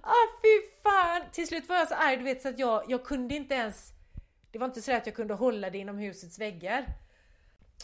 ah 0.01 0.27
fy 0.41 0.61
fan! 0.83 1.21
Till 1.31 1.47
slut 1.47 1.69
var 1.69 1.75
jag 1.75 1.87
så 1.87 1.95
arg 1.95 2.17
du 2.17 2.23
vet 2.23 2.41
så 2.41 2.49
att 2.49 2.59
jag, 2.59 2.83
jag 2.87 3.05
kunde 3.05 3.35
inte 3.35 3.55
ens 3.55 3.93
Det 4.51 4.59
var 4.59 4.65
inte 4.65 4.81
så 4.81 4.91
att 4.91 5.05
jag 5.05 5.15
kunde 5.15 5.33
hålla 5.33 5.69
det 5.69 5.77
inom 5.77 5.97
husets 5.97 6.39
väggar. 6.39 6.85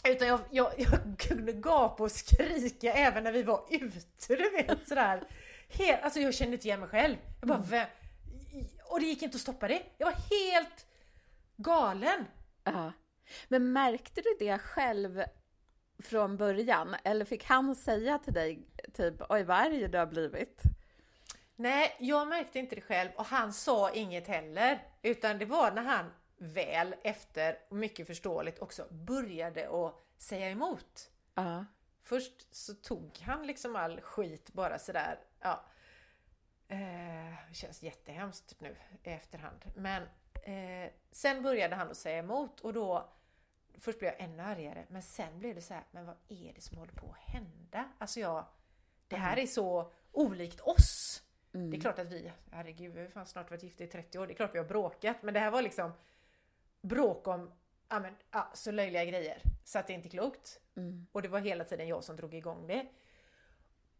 Utan 0.04 0.28
jag, 0.28 0.40
jag, 0.50 0.72
jag 0.76 1.18
kunde 1.18 1.52
gapa 1.52 2.02
och 2.02 2.12
skrika 2.12 2.92
även 2.92 3.24
när 3.24 3.32
vi 3.32 3.42
var 3.42 3.64
ute 3.70 4.36
du 4.36 4.50
vet 4.50 4.88
sådär. 4.88 5.22
Helt, 5.68 6.02
alltså 6.02 6.20
jag 6.20 6.34
kände 6.34 6.54
inte 6.54 6.66
igen 6.66 6.80
mig 6.80 6.88
själv. 6.88 7.16
Jag 7.40 7.48
bara, 7.48 7.58
vem? 7.58 7.88
Och 8.90 9.00
det 9.00 9.06
gick 9.06 9.22
inte 9.22 9.36
att 9.36 9.40
stoppa 9.40 9.68
det. 9.68 9.82
Jag 9.98 10.06
var 10.06 10.14
helt 10.14 10.86
galen. 11.56 12.24
Ja. 12.64 12.92
Men 13.48 13.72
märkte 13.72 14.20
du 14.20 14.36
det 14.38 14.58
själv 14.58 15.22
från 16.02 16.36
början? 16.36 16.96
Eller 17.04 17.24
fick 17.24 17.44
han 17.44 17.76
säga 17.76 18.18
till 18.18 18.32
dig 18.32 18.68
typ 18.94 19.14
oj 19.28 19.42
vad 19.42 19.56
arg 19.56 19.88
du 19.88 19.98
har 19.98 20.06
blivit? 20.06 20.62
Nej, 21.56 21.96
jag 21.98 22.28
märkte 22.28 22.58
inte 22.58 22.74
det 22.74 22.80
själv 22.80 23.10
och 23.16 23.24
han 23.26 23.52
sa 23.52 23.90
inget 23.90 24.26
heller. 24.26 24.82
Utan 25.02 25.38
det 25.38 25.44
var 25.44 25.72
när 25.72 25.82
han 25.82 26.10
väl 26.38 26.94
efter, 27.02 27.58
mycket 27.70 28.06
förståeligt 28.06 28.58
också, 28.58 28.86
började 28.90 29.86
att 29.86 29.94
säga 30.18 30.50
emot. 30.50 31.10
Ja. 31.34 31.64
Först 32.02 32.54
så 32.54 32.74
tog 32.74 33.18
han 33.18 33.46
liksom 33.46 33.76
all 33.76 34.00
skit 34.00 34.52
bara 34.52 34.78
sådär. 34.78 35.18
Ja. 35.40 35.64
Eh, 36.68 36.78
det 37.48 37.54
känns 37.54 37.82
jättehemskt 37.82 38.60
nu 38.60 38.76
i 39.02 39.10
efterhand. 39.10 39.64
Men 39.74 40.02
eh, 40.42 40.92
sen 41.10 41.42
började 41.42 41.76
han 41.76 41.90
att 41.90 41.96
säga 41.96 42.18
emot 42.18 42.60
och 42.60 42.72
då 42.72 43.12
Först 43.80 43.98
blev 43.98 44.12
jag 44.12 44.20
ännu 44.20 44.42
argare 44.42 44.86
men 44.88 45.02
sen 45.02 45.38
blev 45.38 45.54
det 45.54 45.60
så 45.60 45.74
här, 45.74 45.84
men 45.90 46.06
vad 46.06 46.16
är 46.28 46.52
det 46.54 46.60
som 46.60 46.78
håller 46.78 46.92
på 46.92 47.06
att 47.10 47.34
hända? 47.34 47.88
Alltså 47.98 48.20
jag 48.20 48.44
Det 49.08 49.16
här 49.16 49.38
är 49.38 49.46
så 49.46 49.92
olikt 50.12 50.60
oss. 50.60 51.22
Det 51.50 51.76
är 51.76 51.80
klart 51.80 51.98
att 51.98 52.06
vi, 52.06 52.32
herregud, 52.50 52.94
vi 52.94 53.08
har 53.14 53.24
snart 53.24 53.50
varit 53.50 53.62
gifta 53.62 53.84
i 53.84 53.86
30 53.86 54.18
år. 54.18 54.26
Det 54.26 54.32
är 54.32 54.36
klart 54.36 54.54
vi 54.54 54.58
har 54.58 54.66
bråkat 54.66 55.22
men 55.22 55.34
det 55.34 55.40
här 55.40 55.50
var 55.50 55.62
liksom 55.62 55.92
bråk 56.80 57.26
om 57.26 57.52
ja, 57.88 58.00
men, 58.00 58.14
ja, 58.30 58.50
så 58.54 58.70
löjliga 58.70 59.04
grejer 59.04 59.42
så 59.64 59.78
att 59.78 59.86
det 59.86 59.92
inte 59.92 60.08
är 60.08 60.10
klokt. 60.10 60.60
Mm. 60.76 61.06
Och 61.12 61.22
det 61.22 61.28
var 61.28 61.40
hela 61.40 61.64
tiden 61.64 61.88
jag 61.88 62.04
som 62.04 62.16
drog 62.16 62.34
igång 62.34 62.66
det. 62.66 62.86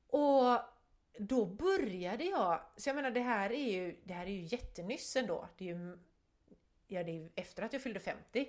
Och 0.06 0.58
då 1.18 1.46
började 1.46 2.24
jag, 2.24 2.60
så 2.76 2.88
jag 2.88 2.96
menar 2.96 3.10
det 3.10 3.20
här 3.20 3.52
är 3.52 3.72
ju, 3.72 3.96
det 4.04 4.14
här 4.14 4.26
är 4.26 4.30
ju 4.30 4.42
jättenyss 4.42 5.16
ändå. 5.16 5.48
Det 5.56 5.70
är 5.70 5.74
ju, 5.74 5.98
ja, 6.86 7.04
det 7.04 7.10
är 7.10 7.14
ju 7.14 7.30
efter 7.34 7.62
att 7.62 7.72
jag 7.72 7.82
fyllde 7.82 8.00
50. 8.00 8.48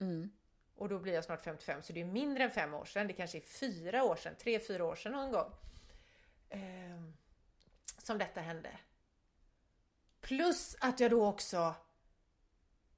Mm. 0.00 0.30
Och 0.74 0.88
då 0.88 0.98
blir 0.98 1.14
jag 1.14 1.24
snart 1.24 1.42
55 1.42 1.82
så 1.82 1.92
det 1.92 2.00
är 2.00 2.04
mindre 2.04 2.44
än 2.44 2.50
fem 2.50 2.74
år 2.74 2.84
sedan. 2.84 3.06
Det 3.06 3.12
kanske 3.12 3.38
är 3.38 3.42
fyra 3.42 4.04
år 4.04 4.16
sedan, 4.16 4.34
tre, 4.38 4.60
fyra 4.60 4.84
år 4.84 4.94
sedan 4.94 5.12
någon 5.12 5.32
gång. 5.32 5.52
ehm, 6.50 7.12
som 7.98 8.18
detta 8.18 8.40
hände. 8.40 8.70
Plus 10.20 10.76
att 10.80 11.00
jag 11.00 11.10
då 11.10 11.26
också 11.26 11.74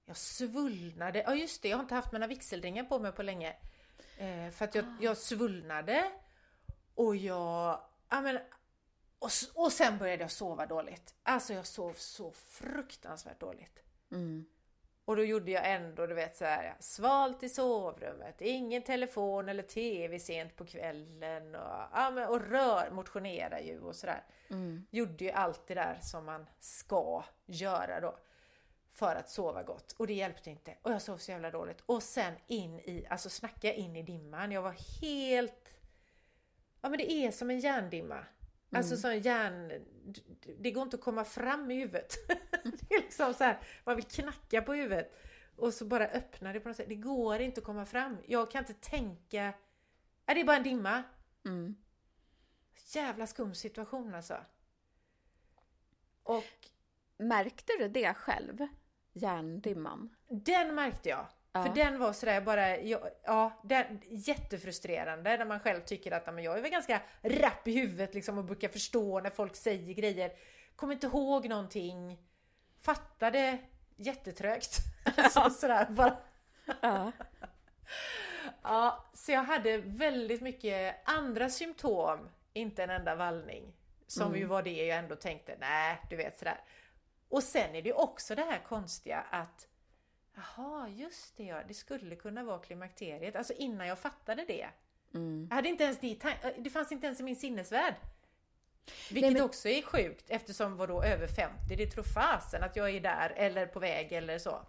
jag 0.05 0.17
svullnade. 0.17 1.23
Ja 1.27 1.35
just 1.35 1.63
det, 1.63 1.69
jag 1.69 1.77
har 1.77 1.83
inte 1.83 1.95
haft 1.95 2.13
mina 2.13 2.27
vigselringar 2.27 2.85
på 2.85 2.99
mig 2.99 3.13
på 3.13 3.23
länge. 3.23 3.57
Eh, 4.19 4.51
för 4.51 4.65
att 4.65 4.75
jag, 4.75 4.85
jag 5.01 5.17
svullnade 5.17 6.13
och 6.95 7.17
jag... 7.17 7.85
Ja, 8.09 8.21
men, 8.21 8.39
och, 9.23 9.31
och 9.65 9.73
sen 9.73 9.99
började 9.99 10.23
jag 10.23 10.31
sova 10.31 10.67
dåligt. 10.67 11.15
Alltså 11.23 11.53
jag 11.53 11.67
sov 11.67 11.93
så 11.93 12.33
fruktansvärt 12.33 13.41
dåligt. 13.41 13.83
Mm. 14.11 14.47
Och 15.05 15.17
då 15.17 15.25
gjorde 15.25 15.51
jag 15.51 15.71
ändå, 15.73 16.07
du 16.07 16.15
vet 16.15 16.37
så 16.37 16.45
här, 16.45 16.77
svalt 16.81 17.43
i 17.43 17.49
sovrummet, 17.49 18.41
ingen 18.41 18.83
telefon 18.83 19.49
eller 19.49 19.63
TV 19.63 20.19
sent 20.19 20.57
på 20.57 20.65
kvällen 20.65 21.55
och, 21.55 21.83
ja, 21.93 22.11
men, 22.11 22.29
och 22.29 22.41
rör, 22.41 22.91
motionera 22.91 23.61
ju 23.61 23.81
och 23.81 23.97
sådär. 23.97 24.25
Mm. 24.51 24.87
Gjorde 24.91 25.25
ju 25.25 25.31
allt 25.31 25.67
det 25.67 25.75
där 25.75 25.99
som 26.03 26.25
man 26.25 26.47
ska 26.61 27.25
göra 27.47 28.01
då. 28.01 28.19
För 28.93 29.17
att 29.17 29.31
sova 29.31 29.63
gott. 29.63 29.93
Och 29.93 30.07
det 30.07 30.15
hjälpte 30.15 30.51
inte. 30.51 30.77
Och 30.83 30.93
jag 30.93 31.03
sov 31.03 31.19
så 31.19 31.31
jävla 31.31 31.51
dåligt. 31.51 31.83
Och 31.87 32.03
sen 32.03 32.35
in 32.47 32.81
i, 32.81 33.07
alltså 33.11 33.31
snacka 33.31 33.73
in 33.73 33.97
i 33.97 34.03
dimman. 34.03 34.53
Jag 34.53 34.63
var 34.63 35.01
helt... 35.01 35.69
Ja 36.81 36.89
men 36.89 36.99
det 36.99 37.13
är 37.13 37.31
som 37.31 37.51
en 37.51 37.61
hjärndimma. 37.61 38.25
Alltså 38.73 38.97
som 38.97 39.19
hjärn... 39.19 39.85
Det 40.59 40.71
går 40.71 40.83
inte 40.83 40.97
att 40.97 41.03
komma 41.03 41.25
fram 41.25 41.71
i 41.71 41.75
huvudet. 41.75 42.15
det 42.63 42.95
är 42.95 43.03
liksom 43.03 43.35
så 43.35 43.45
här, 43.45 43.59
man 43.85 43.97
vill 43.97 44.05
knacka 44.05 44.63
på 44.63 44.73
huvudet. 44.73 45.19
Och 45.57 45.75
så 45.75 45.85
bara 45.85 46.09
öppna 46.09 46.53
det 46.53 46.61
på 46.61 46.69
något 46.69 46.77
sätt. 46.77 46.89
Det 46.89 46.95
går 46.95 47.41
inte 47.41 47.61
att 47.61 47.67
komma 47.67 47.87
fram. 47.87 48.17
Jag 48.27 48.51
kan 48.51 48.59
inte 48.59 48.91
tänka... 48.91 49.55
Ja, 50.27 50.35
det 50.35 50.41
är 50.41 50.45
bara 50.45 50.57
en 50.57 50.63
dimma. 50.63 51.03
Mm. 51.45 51.77
Jävla 52.95 53.27
skum 53.27 53.55
situation 53.55 54.15
alltså. 54.15 54.37
Och 56.23 56.69
Märkte 57.23 57.73
du 57.79 57.89
det 57.89 58.15
själv? 58.15 58.67
Hjärndimman? 59.13 60.15
den 60.29 60.75
märkte 60.75 61.09
jag. 61.09 61.27
Ja. 61.53 61.63
För 61.63 61.75
den 61.75 61.99
var 61.99 62.13
sådär 62.13 62.41
bara, 62.41 62.79
ja, 62.79 63.11
ja 63.25 63.61
den, 63.63 64.01
jättefrustrerande 64.09 65.37
när 65.37 65.45
man 65.45 65.61
själv 65.61 65.81
tycker 65.81 66.13
att 66.13 66.23
ja, 66.27 66.33
men 66.33 66.45
jag 66.45 66.59
är 66.59 66.63
väl 66.63 66.71
ganska 66.71 67.01
rapp 67.23 67.69
i 67.69 67.73
huvudet 67.73 68.15
liksom 68.15 68.39
och 68.39 68.45
brukar 68.45 68.69
förstå 68.69 69.21
när 69.21 69.31
folk 69.31 69.57
säger 69.57 69.95
grejer. 69.95 70.33
Kommer 70.77 70.95
inte 70.95 71.07
ihåg 71.07 71.49
någonting. 71.49 72.19
Fattade 72.81 73.59
jättetrögt. 73.97 74.79
Alltså, 75.17 75.51
sådär, 75.51 75.87
bara. 75.91 76.17
Ja. 76.81 77.13
Ja, 78.63 79.11
så 79.15 79.33
jag 79.33 79.45
hade 79.45 79.79
väldigt 79.79 80.41
mycket 80.41 81.09
andra 81.09 81.49
symptom, 81.49 82.29
inte 82.53 82.83
en 82.83 82.91
enda 82.91 83.15
vallning. 83.15 83.73
Som 84.07 84.37
ju 84.37 84.45
var 84.45 84.63
det 84.63 84.87
jag 84.87 84.99
ändå 84.99 85.17
tänkte, 85.17 85.57
nej 85.61 86.01
du 86.11 86.17
vet 86.17 86.39
sådär. 86.39 86.61
Och 87.29 87.43
sen 87.43 87.75
är 87.75 87.83
det 87.83 87.93
också 87.93 88.35
det 88.35 88.43
här 88.43 88.61
konstiga 88.69 89.25
att 89.31 89.67
Jaha, 90.35 90.89
just 90.89 91.37
det 91.37 91.45
ja, 91.45 91.57
det 91.69 91.75
skulle 91.75 92.17
kunna 92.17 92.43
vara 92.45 92.59
klimakteriet. 92.59 93.37
Alltså 93.37 93.53
innan 93.53 93.87
jag 93.87 93.99
fattade 93.99 94.45
det. 94.49 94.67
Mm. 95.15 95.47
Jag 95.51 95.57
hade 95.57 95.69
inte 95.69 95.85
ens 95.85 95.99
det, 96.01 96.15
tan- 96.23 96.55
det 96.59 96.71
fanns 96.71 96.93
inte 96.93 97.07
ens 97.07 97.21
i 97.21 97.23
min 97.23 97.37
sinnesvärld. 97.37 97.95
Vilket 99.11 99.23
Nej, 99.23 99.31
men- 99.33 99.43
också 99.43 99.69
är 99.69 99.83
sjukt 99.83 100.25
eftersom 100.29 100.77
vadå 100.77 101.03
över 101.03 101.27
50, 101.27 101.77
det 101.77 101.87
tror 101.87 102.05
fasen 102.05 102.63
att 102.63 102.77
jag 102.77 102.91
är 102.91 103.01
där 103.01 103.33
eller 103.37 103.67
på 103.67 103.79
väg 103.81 104.13
eller 104.13 104.39
så. 104.39 104.63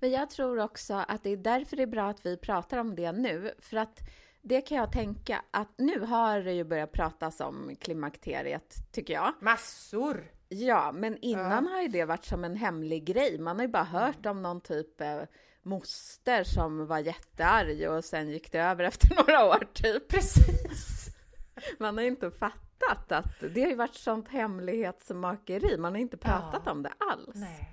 Men 0.00 0.10
jag 0.10 0.30
tror 0.30 0.58
också 0.58 0.94
att 1.08 1.22
det 1.22 1.30
är 1.30 1.36
därför 1.36 1.76
det 1.76 1.82
är 1.82 1.86
bra 1.86 2.08
att 2.10 2.26
vi 2.26 2.36
pratar 2.36 2.78
om 2.78 2.96
det 2.96 3.12
nu. 3.12 3.54
För 3.58 3.76
att 3.76 4.00
det 4.42 4.60
kan 4.60 4.76
jag 4.78 4.92
tänka 4.92 5.42
att 5.50 5.68
nu 5.78 6.00
har 6.00 6.40
det 6.40 6.52
ju 6.52 6.64
börjat 6.64 6.92
pratas 6.92 7.40
om 7.40 7.76
klimakteriet, 7.80 8.74
tycker 8.92 9.14
jag. 9.14 9.32
Massor! 9.40 10.30
Ja, 10.54 10.92
men 10.92 11.18
innan 11.18 11.66
har 11.66 11.82
ju 11.82 11.88
det 11.88 12.04
varit 12.04 12.24
som 12.24 12.44
en 12.44 12.56
hemlig 12.56 13.04
grej. 13.04 13.38
Man 13.38 13.56
har 13.56 13.62
ju 13.64 13.68
bara 13.72 13.84
hört 13.84 14.16
Mm. 14.26 14.30
om 14.36 14.42
någon 14.42 14.60
typ 14.60 15.00
eh, 15.00 15.22
moster 15.62 16.44
som 16.44 16.86
var 16.86 16.98
jättearg 16.98 17.90
och 17.90 18.04
sen 18.04 18.28
gick 18.30 18.52
det 18.52 18.58
över 18.58 18.84
efter 18.90 19.14
några 19.16 19.44
år 19.44 19.66
typ. 19.72 20.08
Precis! 20.08 21.08
Man 21.78 21.96
har 21.96 22.02
ju 22.02 22.08
inte 22.10 22.30
fattat 22.30 23.12
att 23.12 23.40
det 23.54 23.60
har 23.62 23.68
ju 23.68 23.74
varit 23.74 23.94
sånt 23.94 24.28
hemlighetsmakeri. 24.28 25.76
Man 25.78 25.92
har 25.92 26.00
inte 26.00 26.16
pratat 26.16 26.62
Ja. 26.64 26.72
om 26.72 26.82
det 26.82 26.92
alls. 26.98 27.34
Nej. 27.34 27.70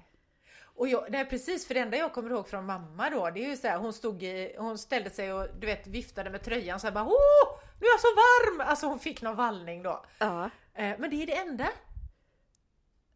Och 0.75 0.87
jag, 0.87 1.05
nej 1.09 1.25
precis, 1.25 1.67
för 1.67 1.73
det 1.73 1.79
enda 1.79 1.97
jag 1.97 2.13
kommer 2.13 2.29
ihåg 2.29 2.47
från 2.47 2.65
mamma 2.65 3.09
då, 3.09 3.29
det 3.29 3.45
är 3.45 3.49
ju 3.49 3.57
så 3.57 3.67
här, 3.67 3.77
hon 3.77 3.93
stod 3.93 4.23
i, 4.23 4.55
hon 4.57 4.77
ställde 4.77 5.09
sig 5.09 5.33
och 5.33 5.47
du 5.59 5.67
vet 5.67 5.87
viftade 5.87 6.29
med 6.29 6.43
tröjan 6.43 6.79
så 6.79 6.87
här 6.87 6.93
bara 6.93 7.03
Åh! 7.05 7.59
Nu 7.79 7.85
är 7.87 7.91
jag 7.91 7.99
så 7.99 8.07
varm! 8.07 8.69
Alltså 8.69 8.87
hon 8.87 8.99
fick 8.99 9.21
någon 9.21 9.35
vallning 9.35 9.83
då. 9.83 10.05
Ja. 10.19 10.43
Eh, 10.73 10.95
men 10.99 11.09
det 11.09 11.15
är 11.23 11.27
det 11.27 11.35
enda. 11.37 11.67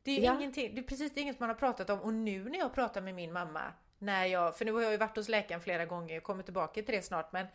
Det 0.05 0.12
är 0.19 0.24
Ja. 0.24 0.35
ingenting, 0.35 0.75
det 0.75 0.81
är 0.81 0.83
precis 0.83 1.13
det 1.13 1.19
är 1.19 1.21
inget 1.21 1.39
man 1.39 1.50
har 1.50 1.55
pratat 1.55 1.89
om 1.89 2.00
och 2.01 2.13
nu 2.13 2.50
när 2.50 2.59
jag 2.59 2.74
pratar 2.74 3.01
med 3.01 3.15
min 3.15 3.33
mamma, 3.33 3.74
när 3.97 4.25
jag, 4.25 4.57
för 4.57 4.65
nu 4.65 4.71
har 4.71 4.81
jag 4.81 4.91
ju 4.91 4.97
varit 4.97 5.15
hos 5.17 5.29
läkaren 5.29 5.62
flera 5.62 5.85
gånger, 5.85 6.13
jag 6.13 6.24
kommer 6.24 6.43
tillbaka 6.43 6.74
till 6.83 6.95
det 6.95 7.01
snart 7.01 7.31
men, 7.31 7.47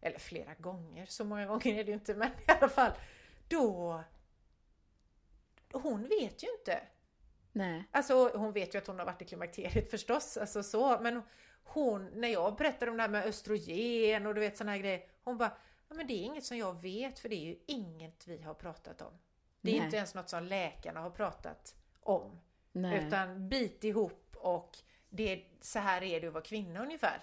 eller 0.00 0.18
flera 0.18 0.54
gånger, 0.54 1.06
så 1.06 1.24
många 1.24 1.46
gånger 1.52 1.66
är 1.78 1.84
det 1.84 1.90
ju 1.90 1.94
inte 1.94 2.14
men 2.14 2.28
i 2.28 2.44
alla 2.46 2.68
fall, 2.68 2.90
då, 3.48 4.02
hon 5.72 6.02
vet 6.02 6.42
ju 6.42 6.48
inte. 6.58 6.80
Nej. 7.52 7.84
Alltså 7.90 8.28
hon 8.36 8.52
vet 8.52 8.74
ju 8.74 8.78
att 8.78 8.86
hon 8.86 8.98
har 8.98 9.06
varit 9.06 9.22
i 9.22 9.24
klimakteriet 9.24 9.90
förstås, 9.90 10.36
alltså 10.36 10.62
så, 10.62 10.98
men 11.00 11.22
hon, 11.64 12.06
när 12.06 12.28
jag 12.28 12.56
berättade 12.56 12.90
om 12.90 12.96
det 12.96 13.02
här 13.02 13.10
med 13.10 13.24
östrogen 13.26 14.26
och 14.26 14.34
du 14.34 14.40
vet 14.40 14.56
sådana 14.56 14.72
här 14.72 14.78
grejer, 14.78 15.02
hon 15.24 15.38
bara, 15.38 15.52
ja 15.88 15.94
men 15.94 16.06
det 16.06 16.14
är 16.14 16.22
inget 16.24 16.44
som 16.44 16.56
jag 16.56 16.82
vet 16.82 17.18
för 17.18 17.28
det 17.28 17.34
är 17.36 17.44
ju 17.46 17.56
inget 17.66 18.26
vi 18.26 18.42
har 18.42 18.54
pratat 18.54 19.02
om. 19.02 19.18
Det 19.60 19.70
är 19.70 19.76
Nej. 19.76 19.84
inte 19.84 19.96
ens 19.96 20.14
något 20.14 20.28
som 20.28 20.44
läkarna 20.44 21.00
har 21.00 21.10
pratat 21.10 21.74
om. 22.04 22.40
Nej. 22.72 23.06
Utan 23.06 23.48
bit 23.48 23.84
ihop 23.84 24.36
och 24.36 24.78
det, 25.08 25.44
så 25.60 25.78
här 25.78 26.02
är 26.02 26.20
det 26.20 26.26
att 26.26 26.32
vara 26.32 26.44
kvinna 26.44 26.82
ungefär. 26.82 27.20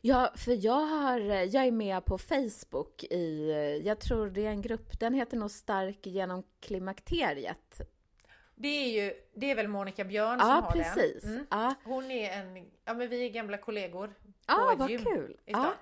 Ja, 0.00 0.32
för 0.36 0.64
jag, 0.66 0.80
har, 0.86 1.18
jag 1.20 1.66
är 1.66 1.70
med 1.72 2.04
på 2.04 2.18
Facebook 2.18 3.04
i, 3.04 3.50
jag 3.84 4.00
tror 4.00 4.30
det 4.30 4.46
är 4.46 4.50
en 4.50 4.62
grupp, 4.62 5.00
den 5.00 5.14
heter 5.14 5.36
nog 5.36 5.50
Stark 5.50 6.06
genom 6.06 6.42
klimakteriet. 6.60 7.80
Det 8.54 8.68
är 8.68 9.02
ju, 9.04 9.14
det 9.34 9.50
är 9.50 9.54
väl 9.54 9.68
Monica 9.68 10.04
Björn 10.04 10.40
som 10.40 10.48
Ja, 10.48 10.54
har 10.54 10.70
precis. 10.70 11.22
den. 11.22 11.32
Mm. 11.34 11.46
Ja, 11.50 11.74
Hon 11.84 12.10
är 12.10 12.30
en, 12.30 12.70
ja 12.84 12.94
men 12.94 13.08
vi 13.08 13.26
är 13.26 13.30
gamla 13.30 13.56
kollegor 13.58 14.08
ett 14.72 14.78
vad 14.78 14.90
gym 14.90 15.04
kul! 15.04 15.36
i 15.46 15.50
stan. 15.52 15.72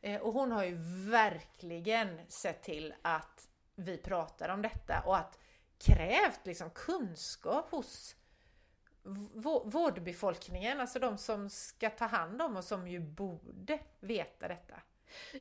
Ja. 0.00 0.08
Eh, 0.10 0.20
Och 0.20 0.32
hon 0.32 0.52
har 0.52 0.64
ju 0.64 0.76
verkligen 1.10 2.20
sett 2.28 2.62
till 2.62 2.94
att 3.02 3.48
vi 3.74 3.96
pratar 3.96 4.48
om 4.48 4.62
detta 4.62 5.00
och 5.06 5.16
att 5.16 5.38
krävt 5.80 6.40
liksom 6.46 6.70
kunskap 6.70 7.70
hos 7.70 8.16
vå- 9.34 9.70
vårdbefolkningen, 9.70 10.80
alltså 10.80 10.98
de 10.98 11.18
som 11.18 11.50
ska 11.50 11.90
ta 11.90 12.04
hand 12.04 12.42
om 12.42 12.56
och 12.56 12.64
som 12.64 12.88
ju 12.88 13.00
borde 13.00 13.78
veta 14.00 14.48
detta. 14.48 14.74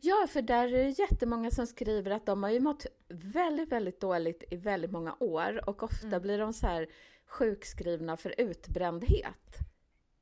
ja, 0.01 0.27
för 0.29 0.41
där 0.41 0.67
är 0.73 0.83
det 0.83 0.89
jättemånga 0.99 1.51
som 1.51 1.67
skriver 1.67 2.11
att 2.11 2.25
de 2.25 2.43
har 2.43 2.49
ju 2.49 2.59
mått 2.59 2.85
väldigt, 3.07 3.71
väldigt 3.71 3.99
dåligt 4.01 4.43
i 4.51 4.55
väldigt 4.55 4.91
många 4.91 5.15
år 5.19 5.69
och 5.69 5.83
ofta 5.83 6.07
Mm. 6.07 6.21
blir 6.21 6.37
de 6.39 6.53
så 6.53 6.67
här 6.67 6.87
sjukskrivna 7.25 8.17
för 8.17 8.33
utbrändhet. 8.37 9.57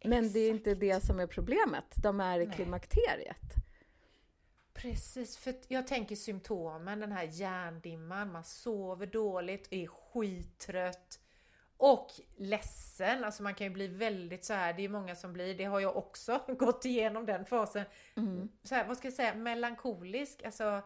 Men 0.04 0.32
det 0.34 0.40
är 0.40 0.50
inte 0.50 0.76
det 0.76 1.04
som 1.04 1.20
är 1.20 1.28
problemet, 1.28 1.86
de 2.04 2.20
är 2.20 2.40
i 2.40 2.46
klimakteriet. 2.46 3.54
Precis, 4.78 5.38
för 5.38 5.56
jag 5.68 5.88
tänker 5.88 6.16
symptomen, 6.16 7.00
den 7.00 7.12
här 7.12 7.24
hjärndimman, 7.24 8.32
man 8.32 8.44
sover 8.44 9.06
dåligt, 9.06 9.68
är 9.72 9.88
skittrött 9.88 11.20
och 11.78 12.12
ledsen. 12.38 13.24
Alltså 13.24 13.44
man 13.44 13.56
kan 13.56 13.68
ju 13.68 13.74
bli 13.74 13.88
väldigt 13.88 14.46
så 14.46 14.54
här, 14.54 14.74
det 14.74 14.86
är 14.86 14.90
många 14.90 15.16
som 15.16 15.34
blir, 15.34 15.56
det 15.58 15.64
har 15.64 15.80
jag 15.80 15.98
också 15.98 16.42
gått 16.60 16.86
igenom 16.86 17.26
den 17.26 17.46
fasen. 17.46 17.84
Mm. 18.16 18.50
Så 18.64 18.76
här, 18.76 18.88
vad 18.88 18.98
ska 18.98 19.08
jag 19.08 19.16
säga, 19.16 19.36
melankolisk, 19.36 20.44
alltså. 20.44 20.82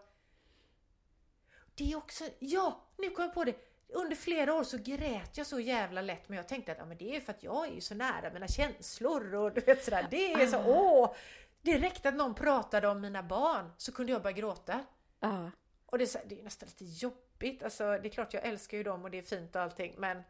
Det 1.75 1.91
är 1.91 1.97
också, 1.97 2.23
ja, 2.39 2.83
nu 2.97 3.09
kom 3.09 3.25
jag 3.25 3.33
på 3.33 3.43
det. 3.43 3.55
Under 3.93 4.15
flera 4.15 4.53
år 4.53 4.63
så 4.63 4.77
grät 4.77 5.37
jag 5.37 5.47
så 5.47 5.59
jävla 5.59 6.01
lätt 6.01 6.29
men 6.29 6.37
jag 6.37 6.47
tänkte 6.47 6.71
att 6.71 6.77
ja, 6.77 6.85
men 6.85 6.97
det 6.97 7.09
är 7.09 7.13
ju 7.13 7.21
för 7.21 7.31
att 7.33 7.43
jag 7.43 7.67
är 7.67 7.71
ju 7.71 7.81
så 7.81 7.95
nära 7.95 8.33
mina 8.33 8.47
känslor 8.47 9.35
och 9.35 9.53
du 9.53 9.61
vet 9.61 9.83
sådär. 9.83 10.07
Det 10.11 10.33
är 10.33 10.47
så, 10.47 10.57
Ah. 10.57 10.63
åh! 10.67 11.15
Räckte 11.61 12.09
att 12.09 12.15
någon 12.15 12.35
pratade 12.35 12.87
om 12.87 13.01
mina 13.01 13.23
barn 13.23 13.71
så 13.77 13.91
kunde 13.91 14.11
jag 14.11 14.21
börja 14.21 14.37
gråta. 14.37 14.85
Ja. 15.19 15.51
Och 15.85 15.97
det 15.97 16.03
är, 16.03 16.07
så 16.07 16.19
det 16.25 16.39
är 16.39 16.43
nästan 16.43 16.69
lite 16.69 17.05
jobbigt. 17.05 17.63
Alltså, 17.63 17.83
det 17.83 18.07
är 18.07 18.09
klart 18.09 18.33
jag 18.33 18.45
älskar 18.45 18.77
ju 18.77 18.83
dem 18.83 19.03
och 19.03 19.11
det 19.11 19.17
är 19.17 19.21
fint 19.21 19.55
och 19.55 19.61
allting 19.61 19.95
men 19.97 20.23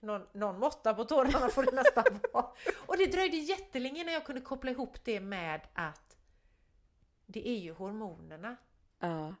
någon, 0.00 0.26
någon 0.32 0.58
måtta 0.58 0.94
på 0.94 1.04
tårarna 1.04 1.48
får 1.48 1.62
det 1.62 1.72
nästan 1.72 2.20
vara. 2.32 2.46
Och 2.86 2.98
det 2.98 3.06
dröjde 3.06 3.36
jättelänge 3.36 4.04
när 4.04 4.12
jag 4.12 4.24
kunde 4.26 4.40
koppla 4.40 4.70
ihop 4.70 5.04
det 5.04 5.20
med 5.20 5.60
att 5.72 6.16
det 7.26 7.48
är 7.48 7.58
ju 7.58 7.72
hormonerna 7.72 8.56
ja. 8.98 9.34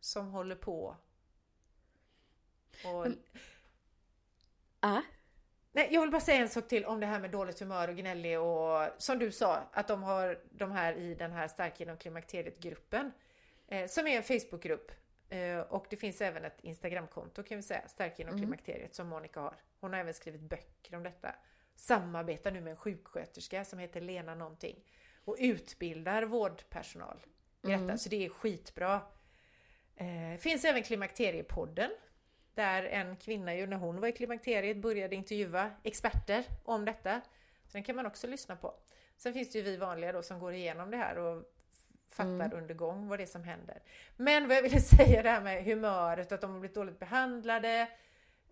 som 0.00 0.28
håller 0.28 0.56
på. 0.56 0.96
Och... 2.84 3.06
Ja. 4.80 5.02
Nej, 5.76 5.88
jag 5.90 6.00
vill 6.00 6.10
bara 6.10 6.20
säga 6.20 6.38
en 6.40 6.48
sak 6.48 6.68
till 6.68 6.84
om 6.84 7.00
det 7.00 7.06
här 7.06 7.20
med 7.20 7.30
dåligt 7.30 7.60
humör 7.60 7.88
och 7.88 7.96
gnällig 7.96 8.40
och 8.40 8.88
som 8.98 9.18
du 9.18 9.30
sa 9.32 9.62
att 9.72 9.88
de 9.88 10.02
har 10.02 10.38
de 10.50 10.72
här 10.72 10.92
i 10.96 11.14
den 11.14 11.32
här 11.32 11.48
Stark 11.48 11.80
genom 11.80 11.96
klimakteriet-gruppen 11.96 13.12
eh, 13.68 13.86
som 13.86 14.06
är 14.06 14.16
en 14.16 14.22
Facebookgrupp 14.22 14.90
eh, 15.28 15.58
och 15.58 15.86
det 15.90 15.96
finns 15.96 16.20
även 16.20 16.44
ett 16.44 16.60
Instagramkonto 16.60 17.42
kan 17.42 17.56
vi 17.56 17.62
säga, 17.62 17.88
Stark 17.88 18.18
genom 18.18 18.34
Mm. 18.34 18.42
klimakteriet 18.42 18.94
som 18.94 19.08
Monica 19.08 19.40
har. 19.40 19.54
Hon 19.80 19.92
har 19.92 20.00
även 20.00 20.14
skrivit 20.14 20.40
böcker 20.40 20.96
om 20.96 21.02
detta. 21.02 21.34
Samarbetar 21.74 22.50
nu 22.50 22.60
med 22.60 22.70
en 22.70 22.76
sjuksköterska 22.76 23.64
som 23.64 23.78
heter 23.78 24.00
Lena 24.00 24.34
någonting 24.34 24.84
och 25.24 25.36
utbildar 25.38 26.22
vårdpersonal 26.22 27.16
i 27.62 27.66
detta, 27.66 27.82
Mm. 27.82 27.98
så 27.98 28.08
det 28.08 28.24
är 28.24 28.28
skitbra. 28.28 29.00
Eh, 29.96 30.38
finns 30.40 30.64
även 30.64 30.82
Klimakteriepodden 30.82 31.90
där 32.56 32.82
en 32.82 33.16
kvinna 33.16 33.54
ju 33.54 33.66
när 33.66 33.76
hon 33.76 34.00
var 34.00 34.08
i 34.08 34.12
klimakteriet 34.12 34.76
började 34.76 35.16
intervjua 35.16 35.70
experter 35.82 36.44
om 36.64 36.84
detta. 36.84 37.20
Så 37.66 37.72
den 37.72 37.82
kan 37.82 37.96
man 37.96 38.06
också 38.06 38.26
lyssna 38.26 38.56
på. 38.56 38.74
Sen 39.16 39.32
finns 39.32 39.52
det 39.52 39.58
ju 39.58 39.64
vi 39.64 39.76
vanliga 39.76 40.12
då 40.12 40.22
som 40.22 40.38
går 40.38 40.52
igenom 40.52 40.90
det 40.90 40.96
här 40.96 41.18
och 41.18 41.44
fattar 42.08 42.30
Mm. 42.30 42.52
under 42.52 42.74
gång 42.74 43.08
vad 43.08 43.18
det 43.18 43.22
är 43.22 43.26
som 43.26 43.44
händer. 43.44 43.82
Men 44.16 44.48
vad 44.48 44.56
jag 44.56 44.62
ville 44.62 44.80
säga 44.96 45.22
det 45.22 45.30
här 45.30 45.40
med 45.40 45.64
humöret, 45.64 46.32
att 46.32 46.40
de 46.40 46.52
har 46.52 46.60
blivit 46.60 46.74
dåligt 46.74 46.98
behandlade. 46.98 47.88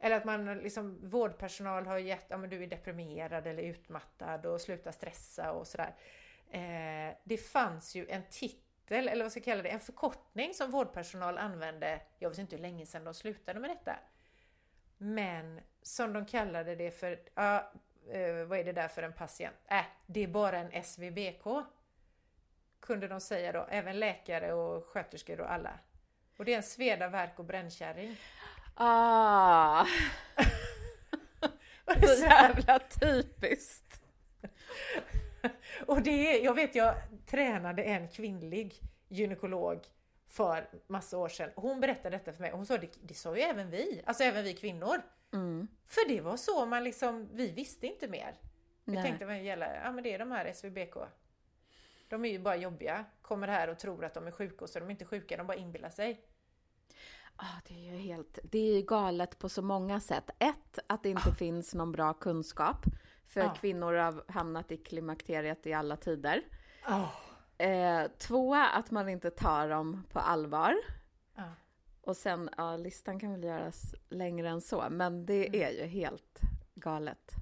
Eller 0.01 0.17
att 0.17 0.25
man 0.25 0.59
liksom, 0.59 0.99
vårdpersonal 1.11 1.87
har 1.87 1.99
gett, 1.99 2.27
ja 2.29 2.37
men 2.37 2.51
du 2.51 2.63
är 2.63 2.67
deprimerad 2.67 3.47
eller 3.47 3.63
utmattad 3.63 4.47
och 4.47 4.61
sluta 4.61 4.93
stressa 4.93 5.53
och 5.53 5.67
sådär. 5.67 5.95
Eh, 6.51 7.15
det 7.25 7.37
fanns 7.37 7.95
ju 7.95 8.07
en 8.09 8.23
titel, 8.31 8.64
eller 8.91 9.23
vad 9.23 9.31
ska 9.31 9.39
jag 9.39 9.45
kalla 9.45 9.63
det, 9.63 9.69
en 9.69 9.81
förkortning 9.81 10.55
som 10.55 10.71
vårdpersonal 10.71 11.39
använde, 11.39 12.01
jag 12.19 12.29
vet 12.29 12.39
inte 12.39 12.57
hur 12.57 12.63
länge 12.63 12.87
sedan 12.87 13.05
de 13.05 13.15
slutade 13.15 13.61
med 13.61 13.71
detta. 13.71 13.97
Men 14.99 15.61
som 15.83 16.13
de 16.13 16.27
kallade 16.27 16.75
det 16.75 16.91
för, 16.91 17.21
ja, 17.35 17.73
eh, 18.11 18.45
vad 18.45 18.59
är 18.59 18.65
det 18.65 18.73
där 18.73 18.89
för 18.89 19.03
en 19.03 19.13
patient? 19.13 19.57
Äh, 19.69 19.85
det 20.07 20.23
är 20.23 20.29
bara 20.29 20.59
en 20.59 20.83
SVBK. 20.85 21.45
Kunde 22.81 23.09
de 23.09 23.21
säga 23.21 23.53
då, 23.53 23.67
även 23.71 23.99
läkare 23.99 24.53
och 24.53 24.87
sköterskor 24.87 25.41
och 25.41 25.53
alla. 25.53 25.79
Och 26.37 26.45
det 26.45 26.53
är 26.53 26.57
en 26.57 26.63
sveda, 26.63 27.09
värk 27.09 27.39
och 27.39 27.45
brännkärring. 27.45 28.17
Ah, 28.75 29.87
så 32.01 32.23
jävla 32.23 32.79
typiskt. 32.79 34.01
Och 35.87 36.03
det 36.03 36.11
är, 36.11 36.45
jag 36.45 36.55
vet 36.55 36.75
jag 36.75 36.95
tränade 37.27 37.83
en 37.83 38.09
kvinnlig 38.09 38.75
gynekolog 39.09 39.87
för 40.29 40.69
massa 40.87 41.19
år 41.19 41.29
sedan. 41.29 41.51
Hon 41.57 41.81
berättade 41.81 42.17
detta 42.17 42.33
för 42.33 42.41
mig 42.41 42.53
och 42.53 42.57
hon 42.57 42.67
sa 42.67 42.79
det, 42.79 42.89
det 43.03 43.15
sa 43.15 43.37
ju 43.37 43.43
även 43.43 43.71
vi, 43.71 44.03
alltså 44.05 44.25
även 44.25 44.45
vi 44.45 44.55
kvinnor. 44.55 45.03
Mm. 45.33 45.69
För 45.87 46.09
det 46.09 46.21
var 46.21 46.37
så 46.37 46.67
man 46.67 46.85
liksom, 46.85 47.29
vi 47.33 47.51
visste 47.51 47.87
inte 47.87 48.09
mer. 48.09 48.35
Vi 48.85 48.97
tänkte 48.97 49.27
vad 49.27 49.43
gäller, 49.43 49.81
ja 49.85 49.93
men 49.93 50.05
det 50.05 50.15
är 50.15 50.19
de 50.19 50.31
här 50.31 50.53
SVBK. 50.53 50.97
De 52.09 52.25
är 52.25 52.29
ju 52.29 52.39
bara 52.39 52.57
jobbiga, 52.57 53.05
kommer 53.23 53.49
här 53.49 53.69
och 53.69 53.79
tror 53.79 54.05
att 54.05 54.15
de 54.15 54.27
är 54.27 54.31
sjuka 54.31 54.65
och 54.65 54.71
så 54.71 54.79
är 54.79 54.81
de 54.81 54.91
inte 54.91 55.05
sjuka, 55.05 55.37
de 55.37 55.47
bara 55.47 55.57
inbillar 55.57 55.91
sig. 55.91 56.25
Ah, 57.37 57.61
det 57.69 57.75
är 57.75 57.93
ju 57.93 57.99
helt, 57.99 58.39
det 58.43 58.59
är 58.59 58.75
ju 58.75 58.83
galet 58.83 59.39
på 59.39 59.49
så 59.49 59.63
många 59.63 60.01
sätt. 60.01 60.31
Ett, 60.39 60.79
att 60.87 61.03
det 61.03 61.11
inte 61.11 61.33
finns 61.33 61.75
någon 61.75 61.93
bra 61.93 62.15
kunskap. 62.15 62.87
För 63.27 63.41
Ja. 63.41 63.55
kvinnor 63.55 63.93
har 63.93 64.25
hamnat 64.33 64.73
i 64.73 64.77
klimakteriet 64.77 65.67
i 65.67 65.73
alla 65.73 65.97
tider. 65.97 66.43
Oh. 66.89 67.11
Eh, 67.59 68.07
två, 68.19 68.55
att 68.55 68.91
man 68.91 69.09
inte 69.09 69.31
tar 69.31 69.69
dem 69.69 70.05
på 70.13 70.19
allvar. 70.19 70.75
Ja. 71.35 71.43
Och 72.01 72.17
sen, 72.17 72.51
ja, 72.57 72.77
listan 72.77 73.21
kan 73.21 73.33
väl 73.33 73.45
göras 73.45 73.95
längre 74.09 74.49
än 74.49 74.61
så, 74.61 74.85
men 74.91 75.27
det 75.27 75.47
Mm. 75.47 75.61
är 75.63 75.71
ju 75.71 75.85
helt 75.87 76.41
galet. 76.75 77.33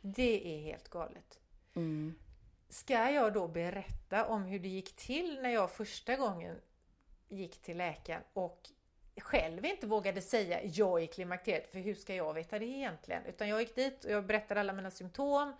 Det 0.00 0.54
är 0.56 0.60
helt 0.60 0.88
galet. 0.88 1.40
Mm. 1.74 2.14
Ska 2.68 3.10
jag 3.10 3.32
då 3.32 3.48
berätta 3.48 4.26
om 4.26 4.44
hur 4.44 4.58
det 4.58 4.68
gick 4.68 4.96
till 4.96 5.38
när 5.42 5.50
jag 5.50 5.70
första 5.70 6.16
gången 6.16 6.56
gick 7.28 7.62
till 7.62 7.76
läkaren 7.76 8.22
och 8.32 8.60
själv 9.20 9.64
inte 9.64 9.86
vågade 9.86 10.22
säga 10.22 10.60
jag 10.64 11.00
är 11.00 11.04
i 11.04 11.06
klimakteriet, 11.06 11.72
för 11.72 11.78
hur 11.78 11.94
ska 11.94 12.14
jag 12.14 12.34
veta 12.34 12.58
det 12.58 12.64
egentligen? 12.64 13.26
Utan 13.26 13.48
jag 13.48 13.60
gick 13.60 13.74
dit 13.74 14.04
och 14.04 14.10
jag 14.10 14.26
berättade 14.26 14.60
alla 14.60 14.72
mina 14.72 14.90
symptom. 14.90 15.56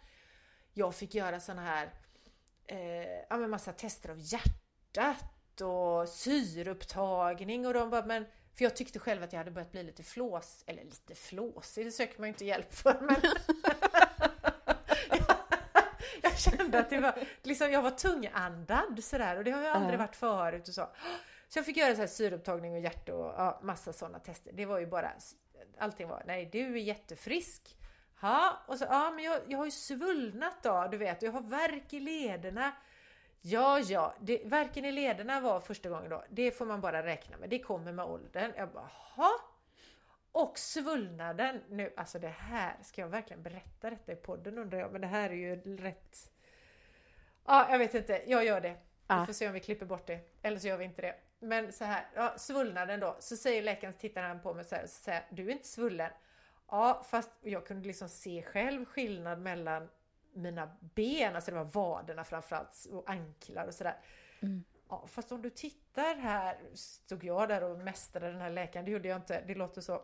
Jag 0.73 0.95
fick 0.95 1.15
göra 1.15 1.41
såna 1.41 1.63
här, 1.63 1.91
eh, 2.67 2.79
ja 3.29 3.37
men 3.37 3.51
massa 3.51 3.73
tester 3.73 4.09
av 4.11 4.19
hjärtat 4.19 5.61
och 5.61 6.09
syreupptagning 6.09 7.67
och 7.67 7.75
de 7.75 7.91
bara, 7.91 8.07
men 8.07 8.25
för 8.55 8.65
jag 8.65 8.77
tyckte 8.77 8.99
själv 8.99 9.23
att 9.23 9.33
jag 9.33 9.41
hade 9.41 9.51
börjat 9.51 9.73
bli 9.73 9.83
lite 9.83 10.03
flås, 10.03 10.65
eller 10.67 10.85
lite 10.85 11.15
flåsig, 11.15 11.87
det 11.87 11.93
söker 11.93 12.21
man 12.21 12.27
ju 12.27 12.33
inte 12.33 12.45
hjälp 12.45 12.73
för, 12.73 13.01
men 13.01 13.17
jag 16.23 16.39
kände 16.39 16.79
att 16.79 16.91
det 16.91 17.01
var, 17.01 17.15
liksom, 17.43 17.73
jag 17.73 17.83
var 17.83 17.91
tungandad 17.91 19.05
sådär 19.05 19.37
och 19.37 19.45
det 19.45 19.51
har 19.51 19.63
jag 19.63 19.77
aldrig 19.77 19.99
varit 19.99 20.17
förut 20.17 20.69
och 20.69 20.75
så. 20.75 20.89
Så 21.51 21.59
jag 21.59 21.67
fick 21.67 21.77
göra 21.77 21.95
så 21.95 22.01
här 22.01 22.07
syreupptagning 22.07 22.73
och 22.73 22.81
hjärt 22.81 23.09
och 23.09 23.25
ja, 23.25 23.61
massa 23.63 23.93
sådana 23.93 24.19
tester. 24.19 24.53
Det 24.53 24.67
var 24.67 24.79
ju 24.79 24.87
bara, 24.87 25.13
allting 25.79 26.09
var, 26.09 26.23
nej 26.27 26.49
du 26.53 26.75
är 26.75 26.81
jättefrisk. 26.81 27.77
Ja, 28.23 28.63
och 28.67 28.79
så, 28.79 28.85
ja 28.85 29.11
men 29.11 29.25
jag, 29.25 29.41
jag 29.47 29.59
har 29.59 29.65
ju 29.65 29.71
svullnat 29.71 30.63
då, 30.63 30.89
du 30.91 30.97
vet, 30.97 31.23
jag 31.23 31.33
har 31.33 31.43
värk 31.43 31.93
i 31.93 32.01
lederna. 32.01 32.73
Ja, 33.41 33.81
ja, 33.81 34.15
det, 34.21 34.43
värken 34.45 34.85
i 34.85 34.93
lederna 34.93 35.41
var 35.41 35.61
första 35.61 35.89
gången 35.89 36.11
då, 36.11 36.25
det 36.31 36.51
får 36.51 36.67
man 36.67 36.81
bara 36.81 37.03
räkna 37.03 37.37
med, 37.37 37.51
det 37.51 37.59
kommer 37.59 37.93
med 37.93 38.05
åldern. 38.05 38.53
Jag 38.57 38.69
bara, 38.69 38.91
ha? 39.17 39.31
Och 40.33 40.59
svullnaden 40.59 41.63
nu, 41.69 41.93
alltså 41.97 42.19
det 42.19 42.29
här, 42.29 42.77
ska 42.83 43.01
jag 43.01 43.09
verkligen 43.09 43.43
berätta 43.43 43.91
detta 43.91 44.13
i 44.13 44.17
podden 44.17 44.59
undrar 44.59 44.79
jag, 44.79 44.93
men 44.93 45.01
det 45.01 45.07
här 45.07 45.31
är 45.31 45.35
ju 45.35 45.77
rätt... 45.77 46.33
Ja, 47.47 47.71
jag 47.71 47.79
vet 47.79 47.95
inte. 47.95 48.23
Jag 48.27 48.45
gör 48.45 48.61
det. 48.61 48.77
Vi 49.21 49.27
får 49.27 49.33
se 49.33 49.47
om 49.47 49.53
vi 49.53 49.61
klipper 49.61 49.87
bort 49.87 50.07
det. 50.07 50.21
Eller 50.43 50.59
så 50.59 50.69
gör 50.69 50.77
vi 50.77 50.85
inte 50.85 51.03
det. 51.03 51.17
Men 51.41 51.73
så 51.73 51.85
här, 51.85 52.07
ja, 52.15 52.35
svullnaden 52.39 53.01
då. 53.01 53.17
Så 53.21 53.37
säger 53.37 53.63
läkaren, 53.63 53.95
tittar 53.95 54.23
han 54.23 54.41
på 54.41 54.55
mig 54.55 54.65
så 54.65 54.75
här, 54.75 54.87
så 54.87 55.03
säger 55.03 55.23
du 55.31 55.47
är 55.47 55.53
inte 55.53 55.69
svullen. 55.69 56.11
Ja, 56.69 57.03
fast 57.11 57.31
jag 57.41 57.67
kunde 57.67 57.87
liksom 57.89 58.09
se 58.09 58.43
själv 58.43 58.85
skillnad 58.85 59.39
mellan 59.41 59.89
mina 60.33 60.77
ben, 60.81 61.35
alltså 61.37 61.51
det 61.51 61.57
var 61.57 61.65
vaderna 61.65 62.25
framförallt 62.25 62.87
och 62.93 63.11
anklar 63.11 63.67
och 63.67 63.75
sådär. 63.75 63.97
Mm. 64.41 64.65
Ja, 64.89 65.07
fast 65.07 65.33
om 65.33 65.43
du 65.43 65.51
tittar 65.51 66.15
här, 66.15 66.59
stod 66.75 67.25
jag 67.25 67.49
där 67.49 67.63
och 67.65 67.79
mästrade 67.79 68.33
den 68.33 68.41
här 68.41 68.51
läkaren, 68.51 68.85
det 68.85 68.91
gjorde 68.91 69.09
jag 69.09 69.17
inte, 69.19 69.41
det 69.47 69.55
låter 69.55 69.81
så. 69.81 70.03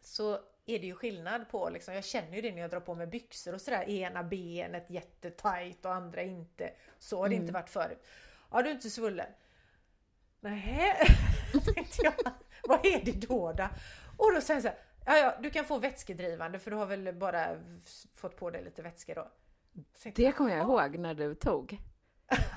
Så 0.00 0.32
är 0.66 0.78
det 0.78 0.86
ju 0.86 0.94
skillnad 0.94 1.48
på, 1.48 1.70
liksom, 1.70 1.94
jag 1.94 2.04
känner 2.04 2.34
ju 2.36 2.40
det 2.42 2.52
när 2.52 2.60
jag 2.60 2.70
drar 2.70 2.80
på 2.80 2.94
mig 2.94 3.06
byxor 3.06 3.54
och 3.54 3.60
sådär, 3.60 3.88
ena 3.88 4.22
benet 4.22 4.90
jättetajt 4.90 5.84
och 5.84 5.94
andra 5.94 6.22
inte. 6.22 6.72
Så 6.98 7.18
har 7.18 7.28
det 7.28 7.34
Mm. 7.34 7.42
inte 7.42 7.52
varit 7.54 7.70
förut. 7.70 8.06
Ja, 8.50 8.62
du 8.62 8.68
är 8.70 8.74
inte 8.74 8.90
svullen. 8.90 9.26
Nej, 10.40 10.96
tänkte 11.74 12.02
jag. 12.02 12.14
Vad 12.68 12.86
är 12.86 13.04
det 13.04 13.26
då 13.26 13.52
då? 13.52 13.68
Och 14.16 14.34
då 14.34 14.40
säger 14.40 14.54
han 14.54 14.62
så 14.62 14.68
här, 14.68 14.78
ja, 15.06 15.16
ja, 15.16 15.38
du 15.42 15.50
kan 15.50 15.64
få 15.64 15.78
vätskedrivande 15.78 16.58
för 16.58 16.70
du 16.70 16.76
har 16.76 16.86
väl 16.86 17.14
bara 17.14 17.56
fått 18.14 18.36
på 18.36 18.50
dig 18.50 18.64
lite 18.64 18.82
vätska 18.82 19.14
då. 19.14 19.28
Tänkte 20.02 20.22
Det 20.22 20.32
kommer 20.32 20.50
jag 20.50 20.60
ihåg 20.60 20.98
när 20.98 21.14
du 21.14 21.34
tog. 21.34 21.78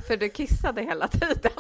För 0.08 0.18
du 0.18 0.30
kissade 0.30 0.82
hela 0.82 1.08
tiden. 1.08 1.52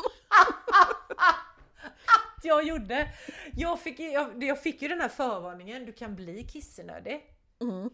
att 2.37 2.43
jag 2.45 2.63
gjorde. 2.63 3.13
Jag 3.53 3.79
fick, 3.79 3.99
jag, 3.99 4.43
jag 4.43 4.61
fick 4.61 4.81
ju 4.81 4.87
den 4.87 5.01
här 5.01 5.09
förvarningen, 5.09 5.85
du 5.85 5.93
kan 5.93 6.15
bli 6.15 6.43
kissnödig. 6.43 7.25
Mm. 7.61 7.89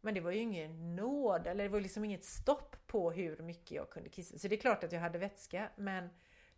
Men 0.00 0.14
det 0.14 0.20
var 0.20 0.30
ju 0.30 0.38
ingen 0.38 0.96
nåd, 0.96 1.46
eller 1.46 1.64
det 1.64 1.70
var 1.70 1.80
liksom 1.80 2.04
inget 2.04 2.24
stopp 2.24 2.76
på 2.86 3.10
hur 3.10 3.36
mycket 3.36 3.70
jag 3.70 3.90
kunde 3.90 4.08
kissa. 4.08 4.38
Så 4.38 4.48
det 4.48 4.54
är 4.54 4.60
klart 4.60 4.84
att 4.84 4.92
jag 4.92 5.00
hade 5.00 5.18
vätska, 5.18 5.70
men 5.76 6.08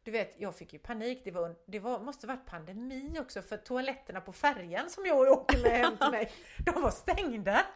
du 0.04 0.10
vet, 0.10 0.34
jag 0.38 0.56
fick 0.56 0.72
ju 0.72 0.78
panik. 0.78 1.20
Det, 1.24 1.30
var, 1.30 1.54
det 1.66 1.78
var, 1.78 1.98
måste 2.00 2.26
varit 2.26 2.46
pandemi 2.46 3.18
också, 3.20 3.42
för 3.42 3.56
toaletterna 3.56 4.20
på 4.20 4.32
färjan 4.32 4.90
som 4.90 5.06
jag 5.06 5.18
åker 5.20 5.58
med 5.62 5.70
hem 5.72 5.96
till 5.96 6.10
mig, 6.10 6.32
de 6.66 6.82
var 6.82 6.90
stängda. 6.90 7.66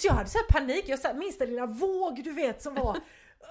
Så 0.00 0.06
jag 0.06 0.12
hade 0.14 0.28
så 0.30 0.38
panik, 0.48 0.84
jag 0.88 0.98
satt 0.98 1.16
minsta 1.16 1.44
lilla 1.44 1.66
våg 1.66 2.24
du 2.24 2.32
vet 2.32 2.62
som 2.62 2.74
var 2.74 2.96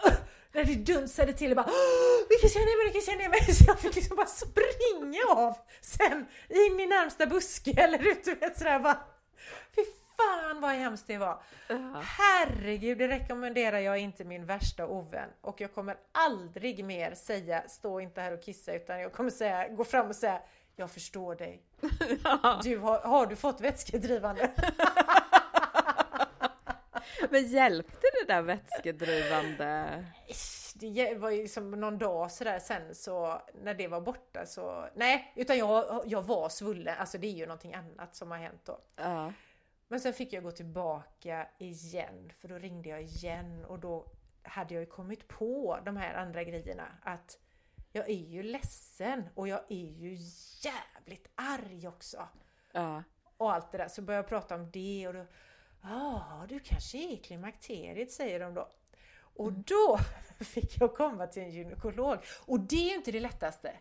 när 0.54 0.63
det 0.63 0.76
dunsade 0.76 1.34
till 1.34 1.52
och 1.52 1.56
bara 1.56 1.65
"Åh, 1.69 2.26
vi 2.30 2.36
kan 2.36 2.50
känna 2.50 2.65
mig, 2.65 2.76
vi 2.88 2.91
kan 2.91 3.02
känna 3.02 3.30
mig. 3.30 3.39
Så 3.56 3.63
jag 3.67 3.80
fick 3.80 3.96
liksom 3.96 4.15
bara 4.17 4.26
springa 4.28 5.22
av 5.36 5.58
sen 5.82 6.26
in 6.50 6.80
i 6.80 6.86
närmsta 6.88 7.26
buske 7.26 7.72
eller 7.72 8.08
ut, 8.08 8.24
du 8.24 8.36
vet 8.36 8.58
sådär 8.58 8.80
bara. 8.80 9.00
Fy 9.76 9.82
fan 10.23 10.62
vad 10.62 10.71
hemskt 10.71 11.07
det 11.07 11.17
var. 11.17 11.41
Ja. 11.67 12.01
Herregud, 12.03 12.97
det 12.97 13.07
rekommenderar 13.07 13.79
jag 13.79 13.97
inte 13.97 14.23
min 14.23 14.45
värsta 14.45 14.88
ovän. 14.88 15.29
Och 15.41 15.62
jag 15.62 15.73
kommer 15.73 15.97
aldrig 16.12 16.86
mer 16.86 17.13
säga 17.15 17.63
stå 17.67 17.99
inte 17.99 18.21
här 18.21 18.31
och 18.31 18.43
kissa 18.43 18.73
utan 18.73 18.99
jag 18.99 19.13
kommer 19.13 19.29
säga, 19.29 19.67
gå 19.67 19.83
fram 19.83 20.07
och 20.07 20.15
säga 20.15 20.41
jag 20.75 20.91
förstår 20.91 21.36
dig. 21.36 21.63
Du 22.63 22.77
har, 22.77 22.99
har 22.99 23.25
du 23.25 23.36
fått 23.36 23.62
vätskedrivande? 23.62 24.51
Men 27.29 27.47
hjälpte 27.47 28.07
det 28.21 28.33
där 28.33 28.41
vätskedrivande? 28.41 30.03
Det 30.75 31.15
var 31.17 31.29
ju 31.29 31.47
som 31.47 31.71
någon 31.71 31.97
dag 31.97 32.31
sådär 32.31 32.59
sen 32.59 32.95
så 32.95 33.41
när 33.63 33.73
det 33.73 33.88
var 33.88 34.01
borta 34.01 34.45
så 34.45 34.89
nej, 34.95 35.33
utan 35.36 35.57
jag, 35.57 36.03
jag 36.05 36.21
var 36.21 36.49
svullen. 36.49 36.95
Alltså 36.99 37.17
det 37.17 37.27
är 37.27 37.31
ju 37.31 37.45
någonting 37.45 37.73
annat 37.73 38.15
som 38.15 38.31
har 38.31 38.38
hänt 38.38 38.62
då. 38.65 38.79
Ja. 38.95 39.33
Men 39.88 40.00
sen 40.00 40.13
fick 40.13 40.34
jag 40.34 40.43
gå 40.43 40.52
tillbaka 40.52 41.48
igen 41.58 42.32
för 42.39 42.48
då 42.48 42.58
ringde 42.58 42.89
jag 42.89 43.04
igen 43.04 43.65
och 43.65 43.80
då 43.80 44.06
hade 44.43 44.74
jag 44.74 44.82
ju 44.82 44.88
kommit 44.88 45.28
på 45.28 45.80
de 45.86 45.98
här 45.98 46.13
andra 46.13 46.43
grejerna 46.43 46.88
att 47.02 47.39
jag 47.91 48.10
är 48.10 48.30
ju 48.30 48.43
ledsen 48.43 49.30
och 49.36 49.48
jag 49.48 49.62
är 49.69 49.91
ju 49.91 50.17
jävligt 50.62 51.28
arg 51.36 51.88
också. 51.88 52.28
Ja. 52.72 53.04
Och 53.38 53.54
allt 53.54 53.72
det 53.72 53.78
där. 53.78 53.88
Så 53.88 54.02
började 54.02 54.24
jag 54.24 54.30
prata 54.30 54.56
om 54.56 54.72
det 54.72 55.08
och 55.08 55.13
då 55.13 55.26
Ja, 55.84 56.46
du 56.50 56.60
kanske 56.60 56.98
är 56.98 57.17
klimakteriet 57.17 58.12
säger 58.12 58.39
de 58.39 58.54
då. 58.54 58.69
Och 59.19 59.54
då 59.54 60.00
fick 60.39 60.82
jag 60.82 60.96
komma 60.96 61.28
till 61.28 61.43
en 61.43 61.52
gynekolog. 61.52 62.17
Och 62.46 62.60
det 62.60 62.76
är 62.76 62.89
ju 62.89 62.96
inte 62.96 63.12
det 63.12 63.19
lättaste. 63.19 63.74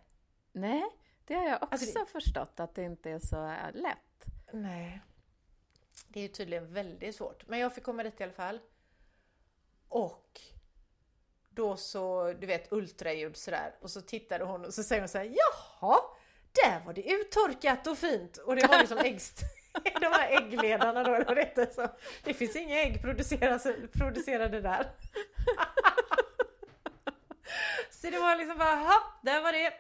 Nej, 0.53 0.85
det 1.25 1.35
har 1.35 1.45
jag 1.45 1.63
också 1.63 1.75
Alltså 1.75 2.07
förstått 2.07 2.61
att 2.61 2.75
det 2.75 2.83
inte 2.83 3.11
är 3.11 3.19
så 3.19 3.55
lätt. 3.73 4.25
Nej. 4.53 5.01
Det 6.13 6.21
är 6.21 6.23
ju 6.23 6.29
tydligen 6.29 6.73
väldigt 6.73 7.17
svårt. 7.17 7.49
Men 7.49 7.59
jag 7.59 7.75
fick 7.75 7.85
komma 7.85 8.03
dit 8.03 8.21
i 8.21 8.25
alla 8.25 8.33
fall. 8.33 8.61
Och 9.89 10.41
då 11.49 11.77
så, 11.77 12.33
du 12.33 12.47
vet 12.47 12.73
ultraljud 12.73 13.37
sådär. 13.37 13.75
Och 13.81 13.91
så 13.91 14.01
tittade 14.01 14.45
hon 14.45 14.65
och 14.65 14.75
så 14.75 14.83
säger 14.83 15.03
hon 15.03 15.09
så 15.09 15.19
här, 15.19 15.25
jaha, 15.25 16.01
där 16.53 16.85
var 16.87 16.93
det 16.93 17.13
uttorkat 17.13 17.87
och 17.87 17.99
fint. 17.99 18.37
Och 18.37 18.57
det 18.57 18.67
var 18.67 18.79
liksom 18.79 18.99
äggst. 19.05 19.41
De 20.01 20.07
här 20.07 20.43
äggledarna 20.43 21.05
då, 21.05 21.15
eller 21.15 21.35
det. 21.35 21.75
Så 21.75 21.89
det 22.25 22.35
finns 22.35 22.57
inga 22.57 22.83
ägg 22.83 23.03
producerade, 23.03 23.89
producerade 23.93 24.61
där. 24.61 24.93
Så 27.91 28.11
det 28.11 28.19
var 28.19 28.37
liksom 28.37 28.59
bara, 28.59 28.75
ha, 28.75 29.21
där 29.23 29.43
var 29.43 29.53
det. 29.53 29.73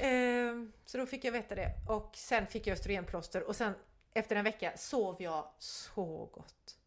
Ehm, 0.00 0.72
så 0.86 0.98
då 0.98 1.06
fick 1.06 1.24
jag 1.24 1.32
veta 1.32 1.54
det. 1.54 1.70
Och 1.88 2.12
sen 2.16 2.46
fick 2.46 2.66
jag 2.66 2.74
östrogenplåster 2.74 3.42
och 3.42 3.56
sen 3.56 3.74
efter 4.14 4.36
en 4.36 4.44
vecka 4.44 4.72
sov 4.76 5.22
jag 5.22 5.50
så 5.58 6.26
gott. 6.32 6.78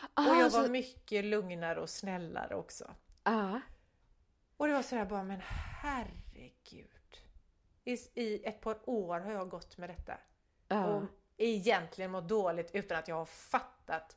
Och 0.00 0.22
jag 0.24 0.40
Ah, 0.40 0.42
var 0.42 0.64
så- 0.64 0.70
mycket 0.70 1.24
lugnare 1.24 1.80
och 1.80 1.90
snällare 1.90 2.54
också. 2.54 2.94
Ja. 3.24 3.60
Och 4.56 4.66
det 4.66 4.72
var 4.72 4.82
sådär 4.82 5.04
bara, 5.04 5.22
men 5.22 5.40
herregud. 5.82 6.86
I, 7.84 7.92
I 8.14 8.44
ett 8.44 8.60
par 8.60 8.90
år 8.90 9.20
har 9.20 9.32
jag 9.32 9.48
gått 9.48 9.76
med 9.78 9.90
detta. 9.90 10.18
Ja. 10.68 10.84
Och 10.86 11.02
egentligen 11.36 12.10
mått 12.10 12.28
dåligt 12.28 12.70
utan 12.74 12.98
att 12.98 13.08
jag 13.08 13.16
har 13.16 13.26
fattat 13.26 14.16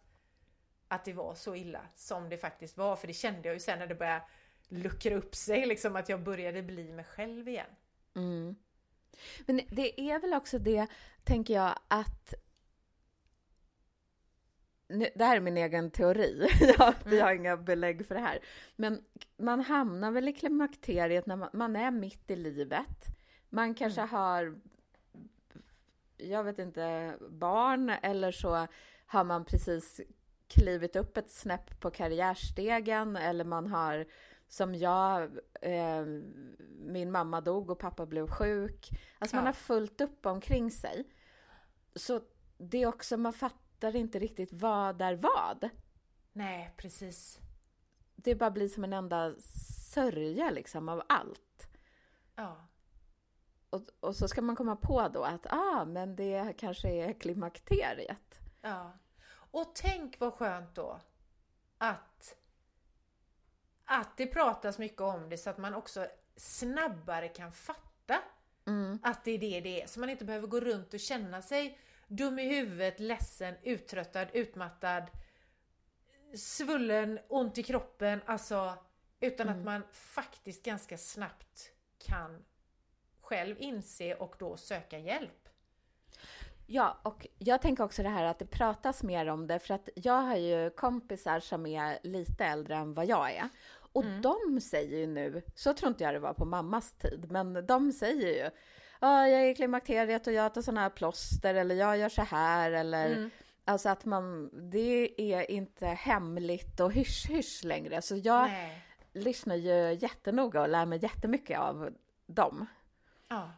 att 0.87 1.05
det 1.05 1.13
var 1.13 1.35
så 1.35 1.55
illa 1.55 1.81
som 1.95 2.29
det 2.29 2.37
faktiskt 2.37 2.77
var. 2.77 2.95
För 2.95 3.07
det 3.07 3.13
kände 3.13 3.47
jag 3.47 3.53
ju 3.53 3.59
sen 3.59 3.79
när 3.79 3.87
det 3.87 3.95
började 3.95 4.25
luckra 4.67 5.15
upp 5.15 5.35
sig, 5.35 5.65
liksom 5.65 5.95
att 5.95 6.09
jag 6.09 6.23
började 6.23 6.61
bli 6.63 6.91
mig 6.93 7.05
själv 7.05 7.47
igen. 7.47 7.69
Mm. 8.15 8.55
Men 9.45 9.61
det 9.69 10.01
är 10.01 10.19
väl 10.19 10.33
också 10.33 10.59
det, 10.59 10.87
tänker 11.23 11.53
jag, 11.53 11.79
att 11.87 12.33
nu, 14.87 15.09
det 15.15 15.25
här 15.25 15.35
är 15.35 15.41
min 15.41 15.57
egen 15.57 15.91
teori, 15.91 16.47
jag, 16.77 16.93
vi 17.05 17.19
har 17.19 17.33
inga 17.33 17.57
belägg 17.57 18.07
för 18.07 18.15
det 18.15 18.21
här. 18.21 18.39
Men 18.75 19.03
man 19.37 19.61
hamnar 19.61 20.11
väl 20.11 20.27
i 20.27 20.33
klimakteriet 20.33 21.25
när 21.25 21.35
man, 21.35 21.49
man 21.53 21.75
är 21.75 21.91
mitt 21.91 22.31
i 22.31 22.35
livet. 22.35 23.05
Man 23.49 23.75
kanske 23.75 24.01
har, 24.01 24.59
jag 26.17 26.43
vet 26.43 26.59
inte, 26.59 27.15
barn 27.29 27.89
eller 27.89 28.31
så 28.31 28.67
har 29.05 29.23
man 29.23 29.45
precis 29.45 30.01
klivit 30.47 30.95
upp 30.95 31.17
ett 31.17 31.31
snäpp 31.31 31.79
på 31.79 31.91
karriärstegen 31.91 33.15
eller 33.15 33.45
man 33.45 33.67
har 33.67 34.05
som 34.53 34.75
jag, 34.75 35.39
eh, 35.61 36.05
min 36.79 37.11
mamma 37.11 37.41
dog 37.41 37.69
och 37.69 37.79
pappa 37.79 38.05
blev 38.05 38.27
sjuk. 38.27 38.89
Alltså 39.19 39.35
man 39.35 39.45
Ja. 39.45 39.47
har 39.49 39.53
fullt 39.53 40.01
upp 40.01 40.25
omkring 40.25 40.71
sig. 40.71 41.03
Så 41.95 42.21
det 42.57 42.77
är 42.83 42.87
också, 42.87 43.17
man 43.17 43.33
fattar 43.33 43.95
inte 43.95 44.19
riktigt 44.19 44.53
vad 44.53 45.01
är 45.01 45.15
vad. 45.15 45.69
Nej, 46.33 46.73
precis. 46.77 47.39
Det 48.15 48.35
bara 48.35 48.51
blir 48.51 48.67
som 48.67 48.83
en 48.83 48.93
enda 48.93 49.35
sörja 49.93 50.49
liksom 50.49 50.89
av 50.89 51.03
allt. 51.09 51.67
Ja. 52.35 52.67
Och, 53.69 53.81
och 53.99 54.15
så 54.15 54.27
ska 54.27 54.41
man 54.41 54.55
komma 54.55 54.75
på 54.75 55.07
då 55.13 55.23
att 55.23 55.45
ah, 55.53 55.85
men 55.85 56.15
det 56.15 56.53
kanske 56.57 56.89
är 56.89 57.13
klimakteriet. 57.13 58.39
Ja. 58.61 58.91
Och 59.29 59.75
tänk 59.75 60.19
vad 60.19 60.33
skönt 60.33 60.75
då 60.75 60.99
att, 61.77 62.12
att 63.85 64.17
det 64.17 64.27
pratas 64.27 64.79
mycket 64.79 65.01
om 65.01 65.29
det 65.29 65.37
så 65.37 65.49
att 65.49 65.57
man 65.57 65.73
också 65.73 66.07
snabbare 66.35 67.27
kan 67.27 67.51
fatta 67.51 67.83
Mm. 68.65 68.99
att 69.03 69.23
det 69.23 69.31
är 69.31 69.37
det 69.37 69.61
det 69.61 69.81
är. 69.81 69.87
Så 69.87 69.99
man 69.99 70.09
inte 70.09 70.25
behöver 70.25 70.47
gå 70.47 70.59
runt 70.59 70.93
och 70.93 70.99
känna 70.99 71.41
sig 71.41 71.79
dum 72.07 72.39
i 72.39 72.47
huvudet, 72.47 72.99
ledsen, 72.99 73.55
uttröttad, 73.63 74.27
utmattad, 74.33 75.03
svullen, 76.35 77.19
ont 77.27 77.57
i 77.57 77.63
kroppen, 77.63 78.21
alltså 78.25 78.77
utan 79.19 79.49
att 79.49 79.65
man 79.65 79.83
faktiskt 79.91 80.65
ganska 80.65 80.97
snabbt 80.97 81.71
kan 81.97 82.45
själv 83.21 83.55
inse 83.59 84.15
och 84.15 84.35
då 84.39 84.57
söka 84.57 84.99
hjälp. 84.99 85.42
Ja, 86.65 86.97
och 87.03 87.27
jag 87.37 87.61
tänker 87.61 87.83
också 87.83 88.03
det 88.03 88.09
här 88.09 88.23
att 88.23 88.39
det 88.39 88.45
pratas 88.45 89.03
mer 89.03 89.27
om 89.27 89.47
det, 89.47 89.59
för 89.59 89.73
att 89.73 89.89
jag 89.95 90.21
har 90.21 90.35
ju 90.35 90.69
kompisar 90.69 91.39
som 91.39 91.65
är 91.65 91.99
lite 92.03 92.45
äldre 92.45 92.75
än 92.75 92.93
vad 92.93 93.05
jag 93.05 93.31
är. 93.31 93.49
Och 93.93 94.05
de 94.21 94.61
säger 94.61 94.97
ju 94.97 95.07
nu, 95.07 95.41
så 95.55 95.73
tror 95.73 95.89
inte 95.89 96.03
jag 96.03 96.13
det 96.13 96.19
var 96.19 96.33
på 96.33 96.45
mammas 96.45 96.93
tid, 96.93 97.31
men 97.31 97.65
de 97.65 97.91
säger 97.91 98.43
ju 98.43 98.49
Ja, 98.99 99.27
jag 99.27 99.41
är 99.41 99.49
i 99.49 99.55
klimakteriet 99.55 100.27
och 100.27 100.33
jag 100.33 100.53
tar 100.53 100.61
sådana 100.61 100.81
här 100.81 100.89
plåster 100.89 101.55
eller 101.55 101.75
jag 101.75 101.97
gör 101.97 102.09
så 102.09 102.21
här 102.21 102.71
eller 102.71 103.31
Alltså 103.65 103.89
att 103.89 104.05
man, 104.05 104.49
det 104.71 105.21
är 105.21 105.51
inte 105.51 105.85
hemligt 105.85 106.79
och 106.79 106.91
hysch-hysch 106.91 107.63
längre. 107.63 108.01
Så 108.01 108.15
jag, 108.15 108.49
Nej. 108.49 108.85
lyssnar 109.13 109.55
ju 109.55 109.93
jättenoga 109.93 110.61
och 110.61 110.69
lär 110.69 110.85
mig 110.85 110.99
jättemycket 111.01 111.59
av 111.59 111.93
dem. 112.25 112.65
Ja. 113.27 113.51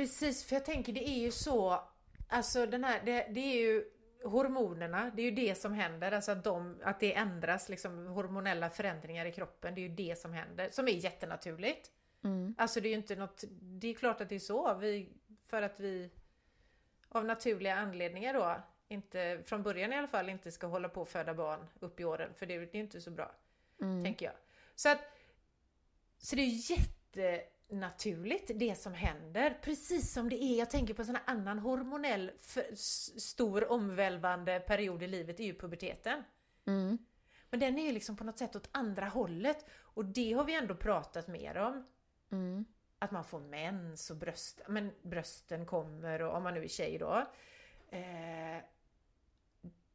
Precis, 0.00 0.44
för 0.44 0.56
jag 0.56 0.64
tänker 0.64 0.92
det 0.92 1.08
är 1.08 1.18
ju 1.20 1.30
så, 1.30 1.82
alltså 2.28 2.66
den 2.66 2.84
här, 2.84 3.02
det, 3.04 3.26
det 3.30 3.40
är 3.40 3.60
ju 3.60 3.84
hormonerna, 4.24 5.10
det 5.14 5.22
är 5.22 5.24
ju 5.24 5.30
det 5.30 5.54
som 5.54 5.72
händer, 5.72 6.12
alltså 6.12 6.32
att, 6.32 6.44
de, 6.44 6.80
att 6.82 7.00
det 7.00 7.14
ändras, 7.14 7.68
liksom 7.68 8.06
hormonella 8.06 8.70
förändringar 8.70 9.26
i 9.26 9.32
kroppen, 9.32 9.74
det 9.74 9.80
är 9.80 9.88
ju 9.88 9.94
det 9.94 10.18
som 10.18 10.32
händer, 10.32 10.70
som 10.70 10.88
är 10.88 10.92
jättenaturligt. 10.92 11.90
Mm. 12.24 12.54
Alltså 12.58 12.80
det 12.80 12.88
är 12.88 12.90
ju 12.90 12.96
inte 12.96 13.16
något, 13.16 13.44
det 13.50 13.88
är 13.88 13.94
klart 13.94 14.20
att 14.20 14.28
det 14.28 14.34
är 14.34 14.38
så, 14.38 14.74
vi, 14.74 15.12
för 15.46 15.62
att 15.62 15.80
vi 15.80 16.10
av 17.08 17.24
naturliga 17.24 17.74
anledningar 17.74 18.34
då, 18.34 18.62
inte, 18.88 19.42
från 19.44 19.62
början 19.62 19.92
i 19.92 19.96
alla 19.96 20.08
fall, 20.08 20.28
inte 20.28 20.52
ska 20.52 20.66
hålla 20.66 20.88
på 20.88 21.02
att 21.02 21.08
föda 21.08 21.34
barn 21.34 21.66
upp 21.80 22.00
i 22.00 22.04
åren, 22.04 22.34
för 22.34 22.46
det, 22.46 22.58
det 22.58 22.70
är 22.70 22.74
ju 22.74 22.80
inte 22.80 23.00
så 23.00 23.10
bra, 23.10 23.34
Mm. 23.80 24.04
tänker 24.04 24.26
jag. 24.26 24.34
Så 24.74 24.88
att, 24.88 25.00
så 26.18 26.36
det 26.36 26.42
är 26.42 27.59
jättenaturligt 27.70 28.50
det 28.54 28.74
som 28.78 28.94
händer, 28.94 29.58
precis 29.62 30.12
som 30.12 30.28
det 30.28 30.42
är, 30.42 30.58
jag 30.58 30.70
tänker 30.70 30.94
på 30.94 31.02
en 31.02 31.06
sån 31.06 31.16
annan 31.24 31.58
hormonell 31.58 32.30
för, 32.38 32.74
stor 33.20 33.70
omvälvande 33.70 34.60
period 34.60 35.02
i 35.02 35.06
livet, 35.06 35.40
är 35.40 35.44
ju 35.44 35.54
puberteten. 35.54 36.24
Mm. 36.66 36.98
Men 37.50 37.60
den 37.60 37.78
är 37.78 37.86
ju 37.86 37.92
liksom 37.92 38.16
på 38.16 38.24
något 38.24 38.38
sätt 38.38 38.56
åt 38.56 38.68
andra 38.72 39.06
hållet, 39.06 39.66
och 39.72 40.04
det 40.04 40.32
har 40.32 40.44
vi 40.44 40.54
ändå 40.54 40.74
pratat 40.74 41.28
mer 41.28 41.56
om. 41.56 41.86
Mm. 42.32 42.64
att 42.98 43.10
man 43.10 43.24
får 43.24 43.40
mens 43.40 44.10
och 44.10 44.16
bröst, 44.16 44.60
men 44.68 44.92
brösten 45.02 45.66
kommer 45.66 46.22
och 46.22 46.36
om 46.36 46.42
man 46.42 46.54
nu 46.54 46.64
är 46.64 46.68
tjej 46.68 46.98
då. 46.98 47.26
Eh, 47.90 48.62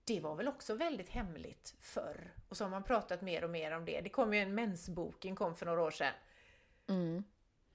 det 0.03 0.19
var 0.19 0.35
väl 0.35 0.47
också 0.47 0.75
väldigt 0.75 1.09
hemligt 1.09 1.75
förr. 1.79 2.33
Och 2.49 2.57
så 2.57 2.63
har 2.63 2.71
man 2.71 2.83
pratat 2.83 3.21
mer 3.21 3.43
och 3.43 3.49
mer 3.49 3.71
om 3.71 3.85
det. 3.85 4.01
Det 4.01 4.09
kom 4.09 4.33
ju 4.33 4.39
en 4.39 4.55
mensboken 4.55 5.35
kom 5.35 5.55
för 5.55 5.65
några 5.65 5.81
år 5.81 5.91
sedan. 5.91 6.13
Mm. 6.87 7.23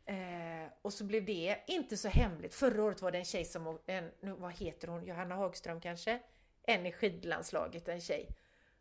Eh, 0.06 0.72
och 0.82 0.92
så 0.92 1.04
blev 1.04 1.24
det 1.24 1.60
inte 1.66 1.96
så 1.96 2.08
hemligt. 2.08 2.54
Förra 2.54 2.82
året 2.82 3.02
var 3.02 3.10
det 3.10 3.18
en 3.18 3.24
tjej 3.24 3.44
som, 3.44 3.78
en, 3.86 4.10
nu, 4.20 4.32
vad 4.32 4.52
heter 4.52 4.88
hon, 4.88 5.04
Johanna 5.04 5.34
Hagström 5.34 5.80
kanske? 5.80 6.20
En 6.62 6.86
i 6.86 6.92
skidlandslaget, 6.92 7.88
en 7.88 8.00
tjej. 8.00 8.28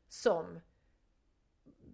Som 0.08 0.60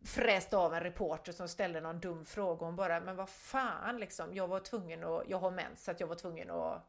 fräste 0.06 0.58
av 0.58 0.74
en 0.74 0.84
reporter 0.84 1.32
som 1.32 1.48
ställde 1.48 1.82
någon 1.82 2.00
dum 2.00 2.26
fråga. 2.26 2.66
Hon 2.66 2.76
bara, 2.76 3.00
men 3.00 3.16
vad 3.16 3.30
fan 3.30 3.98
liksom. 4.00 4.34
Jag 4.36 4.48
var 4.48 4.60
tvungen 4.60 5.04
att, 5.04 5.24
jag 5.30 5.38
har 5.38 5.52
mens 5.52 5.84
så 5.84 5.92
att 5.92 6.00
jag 6.00 6.08
var 6.08 6.16
tvungen 6.16 6.50
att 6.52 6.82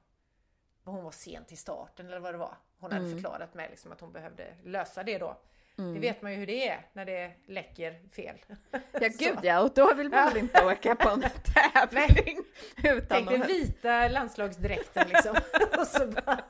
hon 0.85 1.05
var 1.05 1.11
sen 1.11 1.45
till 1.45 1.59
starten 1.59 2.07
eller 2.07 2.21
vad 2.21 2.35
det 2.35 2.39
var. 2.39 2.57
Hon 2.79 2.93
hade 2.93 3.05
Mm. 3.05 3.17
förklarat 3.17 3.55
mig 3.55 3.71
liksom 3.71 3.93
att 3.93 4.01
hon 4.01 4.13
behövde 4.13 4.57
lösa 4.65 5.03
det 5.03 5.19
då. 5.19 5.37
Mm. 5.79 5.95
Det 5.95 6.01
vet 6.01 6.23
man 6.23 6.33
ju 6.33 6.39
hur 6.39 6.47
det 6.47 6.69
är 6.69 6.87
när 6.93 7.05
det 7.05 7.33
läcker 7.47 8.09
fel. 8.13 8.37
Ja, 9.01 9.09
gud 9.19 9.39
ja, 9.43 9.61
och 9.61 9.73
då 9.75 9.95
vill 9.95 10.09
man 10.09 10.29
väl 10.29 10.37
inte 10.37 10.65
åka 10.65 10.95
på 10.95 11.09
en 11.09 11.21
tävling 11.73 12.39
utan 12.77 13.07
Tänk 13.09 13.31
den 13.31 13.47
vita 13.47 14.09
landslagsdräkten 14.09 15.09
liksom. 15.09 15.37
och 15.79 15.87
så 15.87 16.07
bara... 16.07 16.45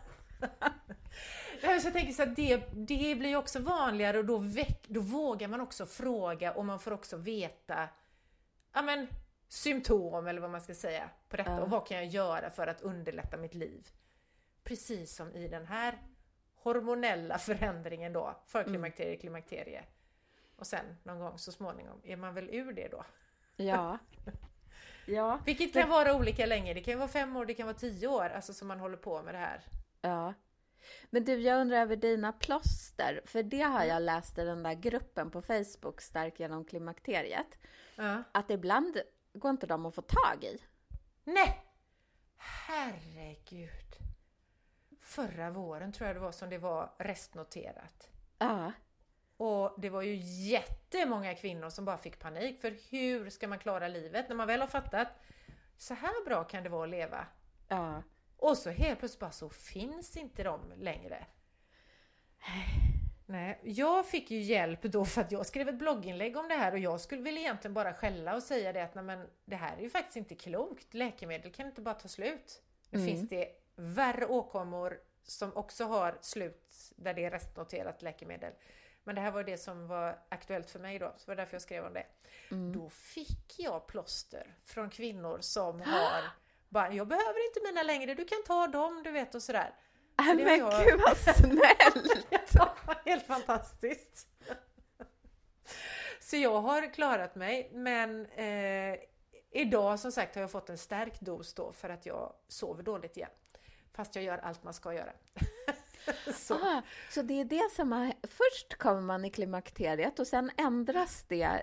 Nej, 1.62 1.80
så 1.80 1.86
jag 1.86 1.92
tänker 1.94 2.12
så 2.12 2.22
att 2.22 2.36
det, 2.36 2.56
det 2.72 3.14
blir 3.18 3.28
ju 3.28 3.36
också 3.36 3.60
vanligare 3.60 4.18
och 4.18 4.24
då, 4.24 4.38
väck, 4.38 4.84
då 4.88 5.00
vågar 5.00 5.48
man 5.48 5.60
också 5.60 5.86
fråga 5.86 6.52
och 6.52 6.64
man 6.64 6.80
får 6.80 6.92
också 6.92 7.16
veta 7.16 7.88
ja, 8.74 8.82
men, 8.82 9.08
symptom 9.48 10.26
eller 10.26 10.40
vad 10.40 10.50
man 10.50 10.60
ska 10.60 10.74
säga 10.74 11.10
på 11.28 11.36
detta 11.36 11.50
Ja. 11.50 11.60
och 11.60 11.70
vad 11.70 11.88
kan 11.88 11.96
jag 11.96 12.06
göra 12.06 12.50
för 12.50 12.66
att 12.66 12.80
underlätta 12.80 13.36
mitt 13.36 13.54
liv. 13.54 13.86
Precis 14.64 15.16
som 15.16 15.32
i 15.32 15.48
den 15.48 15.66
här 15.66 15.98
hormonella 16.66 17.38
förändringen 17.48 18.12
då, 18.12 18.36
förklimakterie, 18.46 19.16
klimakterie. 19.16 19.84
Och 20.56 20.66
sen 20.66 20.96
någon 21.02 21.18
gång 21.18 21.38
så 21.38 21.52
småningom 21.52 22.00
är 22.04 22.16
man 22.16 22.34
väl 22.34 22.48
ur 22.52 22.72
det 22.72 22.88
då. 22.88 23.04
Ja. 23.56 23.98
Ja. 25.08 25.40
Vilket 25.46 25.72
kan 25.72 25.88
vara 25.88 26.14
olika 26.14 26.46
länge. 26.46 26.74
Det 26.74 26.80
kan 26.80 26.98
vara 26.98 27.08
fem 27.08 27.36
år, 27.36 27.46
det 27.46 27.54
kan 27.54 27.66
vara 27.66 27.76
tio 27.76 28.08
år, 28.08 28.28
alltså 28.28 28.54
som 28.54 28.68
man 28.68 28.80
håller 28.80 28.96
på 28.96 29.22
med 29.22 29.34
det 29.34 29.38
här. 29.38 29.60
Ja. 30.00 30.34
Men 31.10 31.24
du, 31.24 31.34
jag 31.40 31.60
undrar 31.60 31.76
över 31.76 31.96
dina 31.96 32.32
plåster, 32.32 33.20
för 33.24 33.42
det 33.42 33.60
har 33.62 33.84
jag 33.84 34.02
läst 34.02 34.38
i 34.38 34.44
den 34.44 34.62
där 34.62 34.74
gruppen 34.74 35.30
på 35.30 35.42
Facebook, 35.42 36.00
Stark 36.00 36.40
genom 36.40 36.64
klimakteriet, 36.64 37.58
Ja. 37.96 38.22
att 38.32 38.50
ibland 38.50 39.00
går 39.34 39.50
inte 39.50 39.66
de 39.66 39.86
att 39.86 39.94
få 39.94 40.02
tag 40.02 40.44
i. 40.44 40.58
Nej! 41.24 41.64
Herregud. 42.36 43.96
Förra 45.06 45.50
våren 45.50 45.92
tror 45.92 46.06
jag 46.06 46.16
det 46.16 46.20
var 46.20 46.32
som 46.32 46.50
det 46.50 46.58
var 46.58 46.92
restnoterat. 46.98 48.10
Ja. 48.38 48.72
Och 49.36 49.74
det 49.80 49.90
var 49.90 50.02
ju 50.02 50.14
jättemånga 50.50 51.34
kvinnor 51.34 51.70
som 51.70 51.84
bara 51.84 51.98
fick 51.98 52.18
panik 52.18 52.60
för 52.60 52.76
hur 52.90 53.30
ska 53.30 53.48
man 53.48 53.58
klara 53.58 53.88
livet 53.88 54.28
när 54.28 54.36
man 54.36 54.46
väl 54.46 54.60
har 54.60 54.68
fattat 54.68 55.08
så 55.76 55.94
här 55.94 56.24
bra 56.24 56.44
kan 56.44 56.62
det 56.62 56.68
vara 56.68 56.84
att 56.84 56.90
leva. 56.90 57.26
Ja. 57.68 58.02
Och 58.36 58.58
så 58.58 58.70
helt 58.70 58.98
plötsligt 58.98 59.20
bara 59.20 59.30
så 59.30 59.48
finns 59.48 60.16
inte 60.16 60.42
de 60.42 60.72
längre. 60.76 61.26
Nej, 63.26 63.60
jag 63.62 64.06
fick 64.06 64.30
ju 64.30 64.40
hjälp 64.40 64.82
då 64.82 65.04
för 65.04 65.20
att 65.20 65.32
jag 65.32 65.46
skrev 65.46 65.68
ett 65.68 65.78
blogginlägg 65.78 66.36
om 66.36 66.48
det 66.48 66.54
här 66.54 66.72
och 66.72 66.78
jag 66.78 67.00
skulle 67.00 67.22
väl 67.22 67.38
egentligen 67.38 67.74
bara 67.74 67.94
skälla 67.94 68.34
och 68.34 68.42
säga 68.42 68.72
det 68.72 68.84
att 68.84 68.94
nej 68.94 69.04
men 69.04 69.26
det 69.44 69.56
här 69.56 69.76
är 69.76 69.80
ju 69.80 69.90
faktiskt 69.90 70.16
inte 70.16 70.34
klokt. 70.34 70.94
Läkemedel 70.94 71.52
kan 71.52 71.66
inte 71.66 71.80
bara 71.80 71.94
ta 71.94 72.08
slut. 72.08 72.62
Nu 72.90 72.98
Mm. 72.98 73.10
finns 73.10 73.28
det 73.28 73.48
värre 73.76 74.26
åkommor 74.26 75.00
som 75.24 75.56
också 75.56 75.84
har 75.84 76.18
slut 76.20 76.92
där 76.96 77.14
det 77.14 77.24
är 77.24 77.30
restnoterat 77.30 78.02
läkemedel. 78.02 78.52
Men 79.04 79.14
det 79.14 79.20
här 79.20 79.30
var 79.30 79.44
det 79.44 79.58
som 79.58 79.86
var 79.88 80.18
aktuellt 80.28 80.70
för 80.70 80.78
mig 80.78 80.98
då, 80.98 81.06
så 81.16 81.24
det 81.24 81.30
var 81.30 81.36
därför 81.36 81.54
jag 81.54 81.62
skrev 81.62 81.84
om 81.86 81.92
det. 81.92 82.06
Mm. 82.50 82.72
Då 82.72 82.88
fick 82.90 83.54
jag 83.58 83.86
plåster 83.86 84.54
från 84.64 84.90
kvinnor 84.90 85.38
som 85.40 85.80
har 85.80 86.22
bara, 86.68 86.92
jag 86.92 87.08
behöver 87.08 87.46
inte 87.46 87.60
mina 87.64 87.82
längre, 87.82 88.14
du 88.14 88.24
kan 88.24 88.42
ta 88.46 88.66
dem, 88.66 89.02
du 89.02 89.10
vet 89.10 89.34
och 89.34 89.42
sådär. 89.42 89.74
Äh, 90.18 90.36
det 90.36 90.44
men 90.44 90.58
jag- 90.58 90.84
gud 90.84 91.00
vad 91.00 91.16
snällt! 91.16 92.26
Ja, 92.54 92.76
helt 93.04 93.26
fantastiskt! 93.26 94.26
Så 96.20 96.36
jag 96.36 96.60
har 96.60 96.94
klarat 96.94 97.34
mig, 97.34 97.70
men 97.72 98.26
eh, 98.26 98.98
idag 99.50 100.00
som 100.00 100.12
sagt 100.12 100.34
har 100.34 100.42
jag 100.42 100.50
fått 100.50 100.70
en 100.70 100.78
stärkt 100.78 101.20
dos 101.20 101.54
då 101.54 101.72
för 101.72 101.88
att 101.88 102.06
jag 102.06 102.32
sover 102.48 102.82
dåligt 102.82 103.16
igen. 103.16 103.30
Fast 103.96 104.14
jag 104.14 104.24
gör 104.24 104.38
allt 104.38 104.64
man 104.64 104.74
ska 104.74 104.94
göra. 104.94 105.12
Så. 106.34 106.54
Ah, 106.54 106.82
så 107.10 107.22
det 107.22 107.40
är 107.40 107.44
det 107.44 107.70
som 107.72 107.92
har... 107.92 108.12
Först 108.22 108.74
kommer 108.78 109.00
man 109.00 109.24
i 109.24 109.30
klimakteriet 109.30 110.18
och 110.18 110.26
sen 110.26 110.50
ändras 110.56 111.24
det 111.28 111.62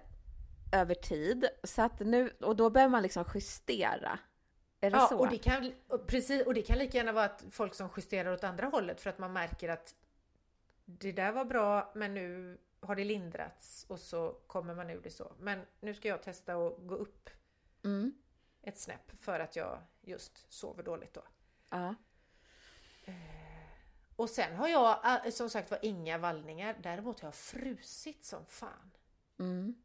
över 0.73 0.95
tid. 0.95 1.47
Så 1.63 1.81
att 1.81 1.99
nu, 1.99 2.29
och 2.29 2.55
då 2.55 2.69
behöver 2.69 2.91
man 2.91 3.03
liksom 3.03 3.25
justera. 3.33 4.19
Är 4.79 4.91
det 4.91 4.97
Ja, 4.97 5.07
så? 5.07 5.17
och 5.19 5.29
det, 5.29 5.37
kan, 5.37 5.73
och 5.87 6.07
precis, 6.07 6.45
och 6.45 6.53
det 6.53 6.61
kan 6.61 6.77
lika 6.77 6.97
gärna 6.97 7.11
vara 7.11 7.25
att 7.25 7.43
folk 7.51 7.73
som 7.73 7.89
justerar 7.97 8.33
åt 8.33 8.43
andra 8.43 8.67
hållet 8.67 9.01
för 9.01 9.09
att 9.09 9.19
man 9.19 9.33
märker 9.33 9.69
att 9.69 9.95
det 10.85 11.11
där 11.11 11.31
var 11.31 11.45
bra 11.45 11.91
men 11.95 12.13
nu 12.13 12.57
har 12.79 12.95
det 12.95 13.03
lindrats 13.03 13.85
och 13.89 13.99
så 13.99 14.35
kommer 14.47 14.75
man 14.75 14.89
ur 14.89 15.01
det 15.03 15.09
så. 15.09 15.33
Men 15.39 15.59
nu 15.81 15.93
ska 15.93 16.07
jag 16.07 16.23
testa 16.23 16.53
att 16.55 16.77
gå 16.79 16.95
upp 16.95 17.29
Mm. 17.85 18.13
ett 18.61 18.77
snäpp 18.77 19.11
för 19.19 19.39
att 19.39 19.55
jag 19.55 19.79
just 20.01 20.53
sover 20.53 20.83
dåligt 20.83 21.13
då. 21.13 21.21
Ja. 21.69 21.95
Och 24.15 24.29
sen 24.29 24.55
har 24.55 24.67
jag 24.67 25.05
äh, 25.25 25.31
som 25.31 25.49
sagt 25.49 25.71
var 25.71 25.79
inga 25.81 26.17
vallningar, 26.17 26.75
däremot 26.79 27.19
har 27.19 27.27
jag 27.27 27.35
frusit 27.35 28.25
som 28.25 28.45
fan. 28.45 28.91
Mm. 29.39 29.75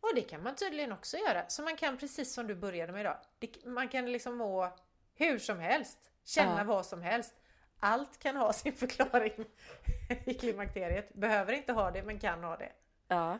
Och 0.00 0.10
det 0.14 0.20
kan 0.22 0.42
man 0.42 0.54
tydligen 0.56 0.92
också 0.92 1.16
göra. 1.16 1.48
Så 1.48 1.62
man 1.62 1.76
kan 1.76 1.98
precis 1.98 2.34
som 2.34 2.46
du 2.46 2.54
började 2.54 2.92
med 2.92 3.00
idag. 3.00 3.18
Man 3.64 3.88
kan 3.88 4.12
liksom 4.12 4.36
må 4.36 4.76
hur 5.14 5.38
som 5.38 5.58
helst. 5.58 6.10
Känna 6.24 6.58
Ja. 6.58 6.64
vad 6.64 6.86
som 6.86 7.02
helst. 7.02 7.34
Allt 7.80 8.18
kan 8.18 8.36
ha 8.36 8.52
sin 8.52 8.72
förklaring 8.76 9.44
i 10.24 10.34
klimakteriet. 10.34 11.14
Behöver 11.14 11.52
inte 11.52 11.72
ha 11.72 11.90
det, 11.90 12.02
men 12.02 12.18
kan 12.18 12.44
ha 12.44 12.56
det. 12.56 12.72
Ja. 13.08 13.38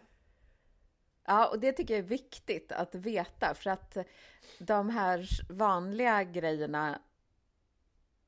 Ja, 1.25 1.47
och 1.49 1.59
det 1.61 1.73
tycker 1.73 1.95
jag 1.95 1.99
är 2.05 2.09
viktigt 2.09 2.73
att 2.73 2.95
veta 2.95 3.55
för 3.55 3.71
att 3.71 3.97
de 4.59 4.91
här 4.91 5.29
vanliga 5.53 6.25
grejerna, 6.25 7.01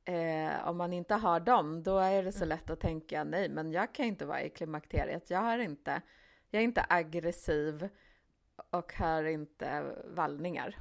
eh, 0.09 0.68
om 0.68 0.77
man 0.77 0.92
inte 0.92 1.14
har 1.14 1.40
dem, 1.40 1.83
då 1.83 1.99
är 1.99 2.23
det 2.23 2.33
så 2.33 2.44
lätt 2.44 2.71
att 2.71 2.81
tänka 2.81 3.25
nej, 3.25 3.49
men 3.49 3.73
jag 3.73 3.94
kan 3.94 4.07
inte 4.07 4.27
vara 4.27 4.42
i 4.42 4.51
klimakteriet. 4.51 5.31
Jag 5.31 5.38
har 5.38 5.59
inte, 5.59 6.03
jag 6.51 6.61
är 6.61 6.64
inte 6.64 6.87
aggressiv 6.88 7.88
och 8.71 8.92
har 8.94 9.25
inte 9.25 9.97
vallningar. 10.05 10.77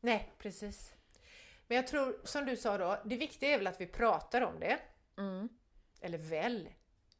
Nej, 0.00 0.32
precis. 0.38 0.94
Men 1.66 1.76
jag 1.76 1.86
tror, 1.86 2.20
som 2.24 2.44
du 2.44 2.56
sa 2.56 2.78
då, 2.78 2.98
det 3.04 3.16
viktiga 3.16 3.50
är 3.50 3.58
väl 3.58 3.66
att 3.66 3.80
vi 3.80 3.86
pratar 3.86 4.40
om 4.40 4.60
det. 4.60 4.78
Mm. 5.18 5.48
Eller 6.00 6.18
väl, 6.18 6.68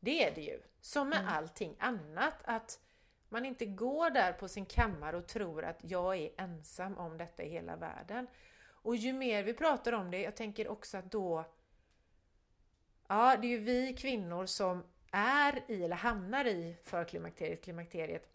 det 0.00 0.24
är 0.24 0.34
det 0.34 0.40
ju. 0.40 0.62
Som 0.80 1.08
med 1.08 1.28
allting 1.28 1.76
annat, 1.78 2.34
att 2.44 2.80
man 3.28 3.44
inte 3.44 3.66
går 3.66 4.10
där 4.10 4.32
på 4.32 4.48
sin 4.48 4.66
kammare 4.66 5.16
och 5.16 5.26
tror 5.26 5.64
att 5.64 5.78
jag 5.82 6.16
är 6.16 6.30
ensam 6.36 6.98
om 6.98 7.18
detta 7.18 7.42
i 7.42 7.48
hela 7.48 7.76
världen. 7.76 8.26
Och 8.82 8.96
ju 8.96 9.12
mer 9.12 9.42
vi 9.42 9.54
pratar 9.54 9.92
om 9.92 10.10
det, 10.10 10.20
jag 10.20 10.36
tänker 10.36 10.68
också 10.68 10.98
att 10.98 11.10
då... 11.10 11.44
Ja, 13.08 13.36
det 13.36 13.46
är 13.46 13.50
ju 13.50 13.58
vi 13.58 13.94
kvinnor 13.94 14.46
som 14.46 14.84
är 15.10 15.70
i, 15.70 15.84
eller 15.84 15.96
hamnar 15.96 16.44
i 16.44 16.76
förklimakteriet, 16.82 17.64
klimakteriet. 17.64 18.28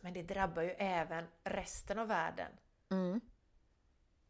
Men 0.00 0.12
det 0.12 0.22
drabbar 0.22 0.62
ju 0.62 0.70
även 0.70 1.24
resten 1.44 1.98
av 1.98 2.08
världen. 2.08 2.52
Mm. 2.90 3.20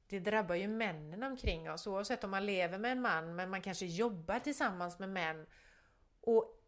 Det 0.06 0.20
drabbar 0.20 0.54
ju 0.54 0.68
männen 0.68 1.22
omkring 1.22 1.70
oss 1.70 1.86
oavsett 1.86 2.24
om 2.24 2.30
man 2.30 2.46
lever 2.46 2.78
med 2.78 2.92
en 2.92 3.00
man 3.00 3.34
men 3.34 3.50
man 3.50 3.62
kanske 3.62 3.86
jobbar 3.86 4.38
tillsammans 4.38 4.98
med 4.98 5.08
män. 5.08 5.46
Och 6.20 6.60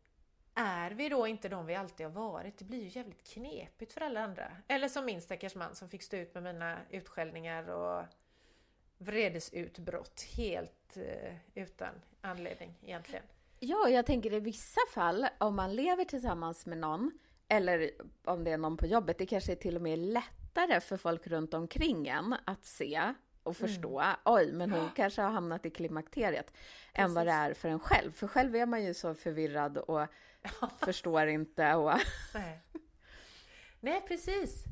är 0.55 0.91
vi 0.91 1.09
då 1.09 1.27
inte 1.27 1.49
de 1.49 1.67
vi 1.67 1.75
alltid 1.75 2.07
har 2.07 2.13
varit, 2.13 2.59
det 2.59 2.65
blir 2.65 2.83
ju 2.83 2.89
jävligt 2.89 3.29
knepigt 3.29 3.93
för 3.93 4.01
alla 4.01 4.21
andra. 4.21 4.57
Eller 4.69 4.89
som 4.89 5.05
min 5.05 5.23
stackars 5.23 5.55
man 5.55 5.75
som 5.75 5.89
fick 5.89 6.03
stå 6.03 6.17
ut 6.17 6.35
med 6.35 6.43
mina 6.43 6.79
utskällningar 6.91 7.69
och 7.69 8.05
vredesutbrott 8.99 10.23
helt 10.37 10.97
eh, 10.97 11.35
utan 11.55 11.95
anledning 12.21 12.75
egentligen. 12.83 13.25
Ja, 13.61 13.89
jag 13.89 14.07
tänker 14.07 14.33
i 14.33 14.41
vissa 14.41 14.81
fall 14.95 15.27
om 15.39 15.57
man 15.57 15.77
lever 15.77 16.05
tillsammans 16.05 16.67
med 16.67 16.79
någon 16.79 17.19
eller 17.49 17.91
om 18.25 18.45
det 18.45 18.51
är 18.51 18.59
någon 18.59 18.77
på 18.77 18.87
jobbet, 18.87 19.19
det 19.19 19.27
kanske 19.27 19.53
är 19.53 19.57
till 19.57 19.77
och 19.77 19.83
med 19.83 19.99
lättare 19.99 20.81
för 20.81 20.97
folk 20.97 21.27
runt 21.27 21.55
omkring 21.55 22.09
en 22.09 22.37
att 22.45 22.65
se 22.65 23.15
och 23.43 23.57
förstå, 23.57 24.01
mm. 24.01 24.17
oj, 24.25 24.53
men 24.53 24.73
hon 24.73 24.91
kanske 24.97 25.23
har 25.23 25.31
hamnat 25.31 25.67
i 25.67 25.71
klimakteriet, 25.71 26.47
Precis. 26.47 26.61
än 26.95 27.15
vad 27.15 27.27
det 27.27 27.33
är 27.33 27.55
för 27.55 27.69
en 27.69 27.81
själv. 27.81 28.13
För 28.13 28.29
själv 28.29 28.57
är 28.57 28.67
man 28.67 28.85
ju 28.85 28.95
så 28.95 29.15
förvirrad 29.15 29.79
och 29.79 30.07
förstår 30.85 31.27
inte 31.27 31.75
och... 31.75 31.93
Nej. 32.35 32.61
Nej, 33.81 34.05
precis. 34.09 34.65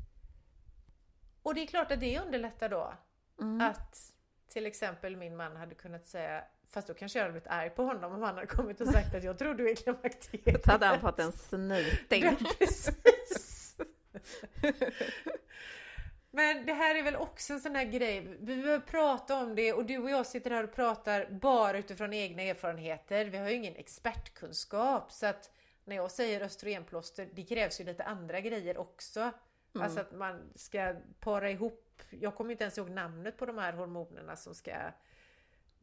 Och 1.42 1.54
det 1.54 1.62
är 1.62 1.66
klart 1.66 1.92
att 1.92 2.00
det 2.00 2.20
underlättar 2.20 2.68
då. 2.68 2.94
Mm. 3.40 3.60
Att 3.60 4.13
till 4.54 4.66
exempel 4.66 5.16
min 5.16 5.36
man 5.36 5.56
hade 5.56 5.74
kunnat 5.74 6.06
säga 6.06 6.44
Fast 6.70 6.88
då 6.88 6.94
kanske 6.94 7.18
jag 7.18 7.24
hade 7.24 7.32
blivit 7.32 7.48
arg 7.48 7.70
på 7.70 7.82
honom 7.82 8.12
om 8.12 8.22
han 8.22 8.34
hade 8.34 8.46
kommit 8.46 8.80
och 8.80 8.88
sagt 8.88 9.14
att 9.14 9.24
jag 9.24 9.38
tror 9.38 9.54
du 9.54 9.70
är 9.70 9.74
klimakteriet. 9.74 10.64
Då 10.64 10.72
hade 10.72 10.86
han 10.86 11.00
fått 11.00 11.18
en 11.18 11.32
snyting. 11.32 12.36
Precis. 12.58 13.76
Men 16.30 16.66
det 16.66 16.72
här 16.72 16.94
är 16.94 17.02
väl 17.02 17.16
också 17.16 17.52
en 17.52 17.60
sån 17.60 17.76
här 17.76 17.84
grej, 17.84 18.20
vi 18.40 18.56
behöver 18.56 18.78
prata 18.78 19.36
om 19.36 19.54
det 19.54 19.72
och 19.72 19.84
du 19.84 19.98
och 19.98 20.10
jag 20.10 20.26
sitter 20.26 20.50
här 20.50 20.64
och 20.64 20.74
pratar 20.74 21.28
bara 21.30 21.78
utifrån 21.78 22.12
egna 22.12 22.42
erfarenheter. 22.42 23.24
Vi 23.24 23.38
har 23.38 23.48
ju 23.48 23.54
ingen 23.54 23.76
expertkunskap 23.76 25.12
så 25.12 25.26
att 25.26 25.50
när 25.84 25.96
jag 25.96 26.10
säger 26.10 26.40
östrogenplåster, 26.40 27.28
det 27.32 27.42
krävs 27.42 27.80
ju 27.80 27.84
lite 27.84 28.04
andra 28.04 28.40
grejer 28.40 28.78
också. 28.78 29.32
Mm. 29.74 29.84
Alltså 29.84 30.00
att 30.00 30.12
man 30.12 30.52
ska 30.54 30.94
para 31.20 31.50
ihop, 31.50 32.02
jag 32.10 32.34
kommer 32.34 32.50
inte 32.50 32.64
ens 32.64 32.78
ihåg 32.78 32.90
namnet 32.90 33.36
på 33.36 33.46
de 33.46 33.58
här 33.58 33.72
hormonerna 33.72 34.36
som 34.36 34.54
ska 34.54 34.72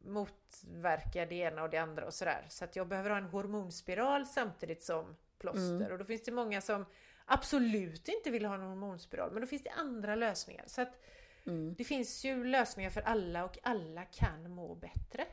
motverka 0.05 1.25
det 1.25 1.35
ena 1.35 1.63
och 1.63 1.69
det 1.69 1.77
andra 1.77 2.05
och 2.05 2.13
sådär. 2.13 2.45
Så 2.49 2.65
att 2.65 2.75
jag 2.75 2.87
behöver 2.87 3.09
ha 3.09 3.17
en 3.17 3.25
hormonspiral 3.25 4.25
samtidigt 4.25 4.83
som 4.83 5.15
plåster. 5.37 5.75
Mm. 5.75 5.91
Och 5.91 5.97
då 5.97 6.05
finns 6.05 6.23
det 6.23 6.31
många 6.31 6.61
som 6.61 6.85
absolut 7.25 8.07
inte 8.07 8.31
vill 8.31 8.45
ha 8.45 8.55
en 8.55 8.61
hormonspiral, 8.61 9.31
men 9.31 9.41
då 9.41 9.47
finns 9.47 9.63
det 9.63 9.69
andra 9.69 10.15
lösningar. 10.15 10.63
Så 10.67 10.81
att 10.81 11.01
mm. 11.45 11.75
det 11.77 11.83
finns 11.83 12.23
ju 12.23 12.43
lösningar 12.43 12.89
för 12.89 13.01
alla 13.01 13.45
och 13.45 13.57
alla 13.63 14.05
kan 14.05 14.51
må 14.51 14.75
bättre. 14.75 15.25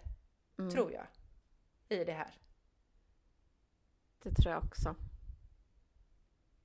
Mm. 0.58 0.70
Tror 0.70 0.92
jag. 0.92 1.06
I 1.88 2.04
det 2.04 2.12
här. 2.12 2.34
Det 4.22 4.30
tror 4.30 4.52
jag 4.52 4.64
också. 4.64 4.94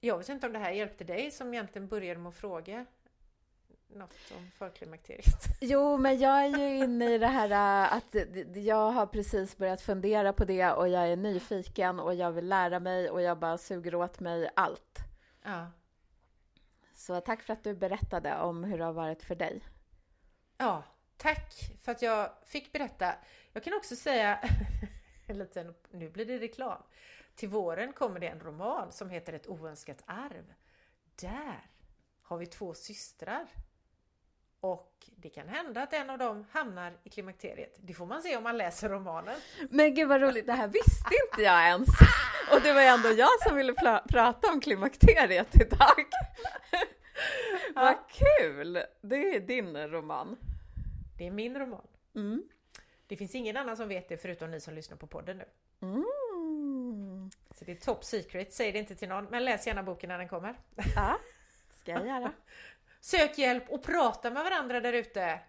Jag 0.06 0.18
vet 0.18 0.30
inte 0.30 0.48
om 0.48 0.54
det 0.54 0.60
här 0.60 0.72
hjälpte 0.72 1.04
dig 1.04 1.32
som 1.32 1.54
egentligen 1.54 1.88
började 1.88 2.20
med 2.20 2.30
att 2.30 2.36
fråga 2.36 2.86
något 3.88 4.32
om 4.38 4.52
förklimakteriet? 4.58 5.44
Jo, 5.62 5.98
men 5.98 6.20
jag 6.20 6.44
är 6.46 6.58
ju 6.58 6.78
inne 6.78 7.14
i 7.14 7.18
det 7.18 7.28
här 7.28 7.50
äh, 7.52 7.94
att 7.94 8.16
jag 8.56 8.92
har 8.92 9.06
precis 9.06 9.58
börjat 9.58 9.82
fundera 9.82 10.34
på 10.34 10.46
det 10.46 10.72
och 10.72 10.90
jag 10.90 11.08
är 11.08 11.16
nyfiken 11.16 12.00
och 12.00 12.16
jag 12.16 12.32
vill 12.32 12.48
lära 12.48 12.80
mig 12.80 13.10
och 13.10 13.22
jag 13.22 13.40
bara 13.40 13.58
suger 13.58 13.96
åt 13.96 14.20
mig 14.20 14.50
allt. 14.56 15.00
Ja. 15.44 15.72
Så 16.94 17.22
tack 17.22 17.42
för 17.42 17.54
att 17.54 17.64
du 17.64 17.74
berättade 17.74 18.38
om 18.38 18.64
hur 18.64 18.78
det 18.78 18.84
har 18.84 18.94
varit 18.94 19.24
för 19.24 19.36
dig. 19.36 19.62
Ja, 20.58 20.84
tack 21.18 21.54
för 21.84 21.92
att 21.92 22.02
jag 22.02 22.30
fick 22.46 22.72
berätta. 22.72 23.16
Jag 23.54 23.64
kan 23.64 23.74
också 23.74 23.96
säga, 23.96 24.40
lite, 25.28 25.74
nu 25.92 26.10
blir 26.10 26.26
det 26.26 26.38
reklam. 26.38 26.82
Till 27.36 27.50
våren 27.50 27.94
kommer 27.94 28.20
det 28.20 28.28
en 28.28 28.40
roman 28.40 28.92
som 28.92 29.10
heter 29.10 29.34
Ett 29.34 29.48
oönskat 29.48 30.04
arv. 30.06 30.54
Där 31.16 31.70
har 32.22 32.38
vi 32.38 32.46
två 32.46 32.74
systrar 32.74 33.48
och 34.60 35.10
det 35.16 35.30
kan 35.30 35.48
hända 35.48 35.82
att 35.82 35.94
en 35.94 36.10
av 36.10 36.18
dem 36.18 36.46
hamnar 36.52 36.94
i 37.04 37.10
klimakteriet. 37.10 37.76
Det 37.80 37.94
får 37.94 38.06
man 38.06 38.22
se 38.22 38.38
om 38.38 38.44
man 38.44 38.58
läser 38.58 38.90
romanen. 38.90 39.36
Men 39.70 39.96
gud 39.96 40.08
vad 40.08 40.22
roligt, 40.22 40.46
det 40.46 40.54
här 40.54 40.68
visste 40.68 41.10
inte 41.26 41.44
jag 41.44 41.68
ens. 41.68 41.90
Och 42.52 42.62
det 42.62 42.74
var 42.74 42.82
ändå 42.82 43.10
jag 43.10 43.42
som 43.48 43.56
ville 43.56 43.74
prata 44.10 44.52
om 44.52 44.62
klimakteriet 44.62 45.56
idag. 45.62 46.06
Vad 47.76 47.96
kul! 48.10 48.84
Det 49.02 49.36
är 49.36 49.40
din 49.40 49.78
roman. 49.88 50.38
Det 51.18 51.28
är 51.28 51.32
min 51.32 51.60
roman. 51.60 51.88
Mm. 52.16 52.44
Det 53.08 53.18
finns 53.18 53.36
ingen 53.36 53.58
annan 53.58 53.78
som 53.78 53.88
vet 53.88 54.10
det 54.10 54.18
förutom 54.18 54.52
ni 54.52 54.60
som 54.60 54.74
lyssnar 54.74 54.98
på 54.98 55.08
podden 55.08 55.38
nu. 55.38 55.46
Mm. 55.82 56.06
Så 57.54 57.66
det 57.66 57.72
är 57.72 57.76
top 57.76 58.04
secret, 58.04 58.54
säg 58.54 58.72
det 58.72 58.80
inte 58.80 58.96
till 58.96 59.10
någon, 59.10 59.26
men 59.26 59.46
läs 59.46 59.68
gärna 59.68 59.84
boken 59.84 60.10
när 60.10 60.18
den 60.18 60.30
kommer. 60.30 60.60
Ja, 60.96 61.20
ska 61.72 61.92
jag 61.92 62.08
göra. 62.08 62.34
Sök 63.00 63.38
hjälp 63.38 63.70
och 63.70 63.84
prata 63.84 64.32
med 64.32 64.44
varandra 64.44 64.80
där 64.80 64.94
ute. 64.94 65.40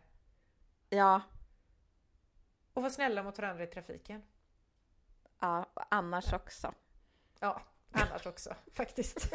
Ja. 0.88 1.22
Och 2.72 2.82
var 2.82 2.90
snälla 2.90 3.22
mot 3.22 3.38
varandra 3.38 3.64
i 3.64 3.66
trafiken. 3.66 4.22
Ja, 5.40 5.66
annars 5.90 6.32
också. 6.32 6.74
Ja, 7.40 7.62
annars 7.92 8.26
också 8.26 8.54
faktiskt. 8.72 9.34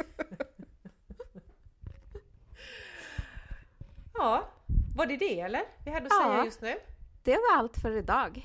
ja, 4.14 4.48
var 4.96 5.06
det 5.06 5.16
det 5.16 5.40
eller? 5.40 5.62
Vi 5.84 5.90
hade 5.90 6.06
att 6.06 6.12
ja, 6.12 6.32
säga 6.32 6.44
just 6.44 6.60
nu. 6.60 6.74
Det 7.22 7.36
var 7.36 7.56
allt 7.56 7.76
för 7.76 7.96
idag. 7.96 8.42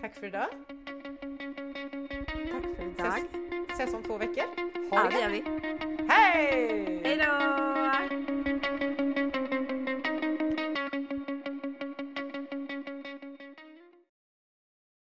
Tack 0.00 0.14
för 0.14 0.26
idag. 0.26 0.48
Tack 2.32 2.62
för 2.76 2.82
idag. 2.82 3.18
Ses, 3.68 3.78
ses 3.78 3.94
om 3.94 4.02
två 4.02 4.18
veckor. 4.18 4.44
Ha 4.90 5.04
ja, 5.04 5.10
det 5.10 5.20
gör 5.20 5.28
vi. 5.28 5.44
Hej! 6.08 7.00
Hej 7.04 7.16
då! 7.16 8.01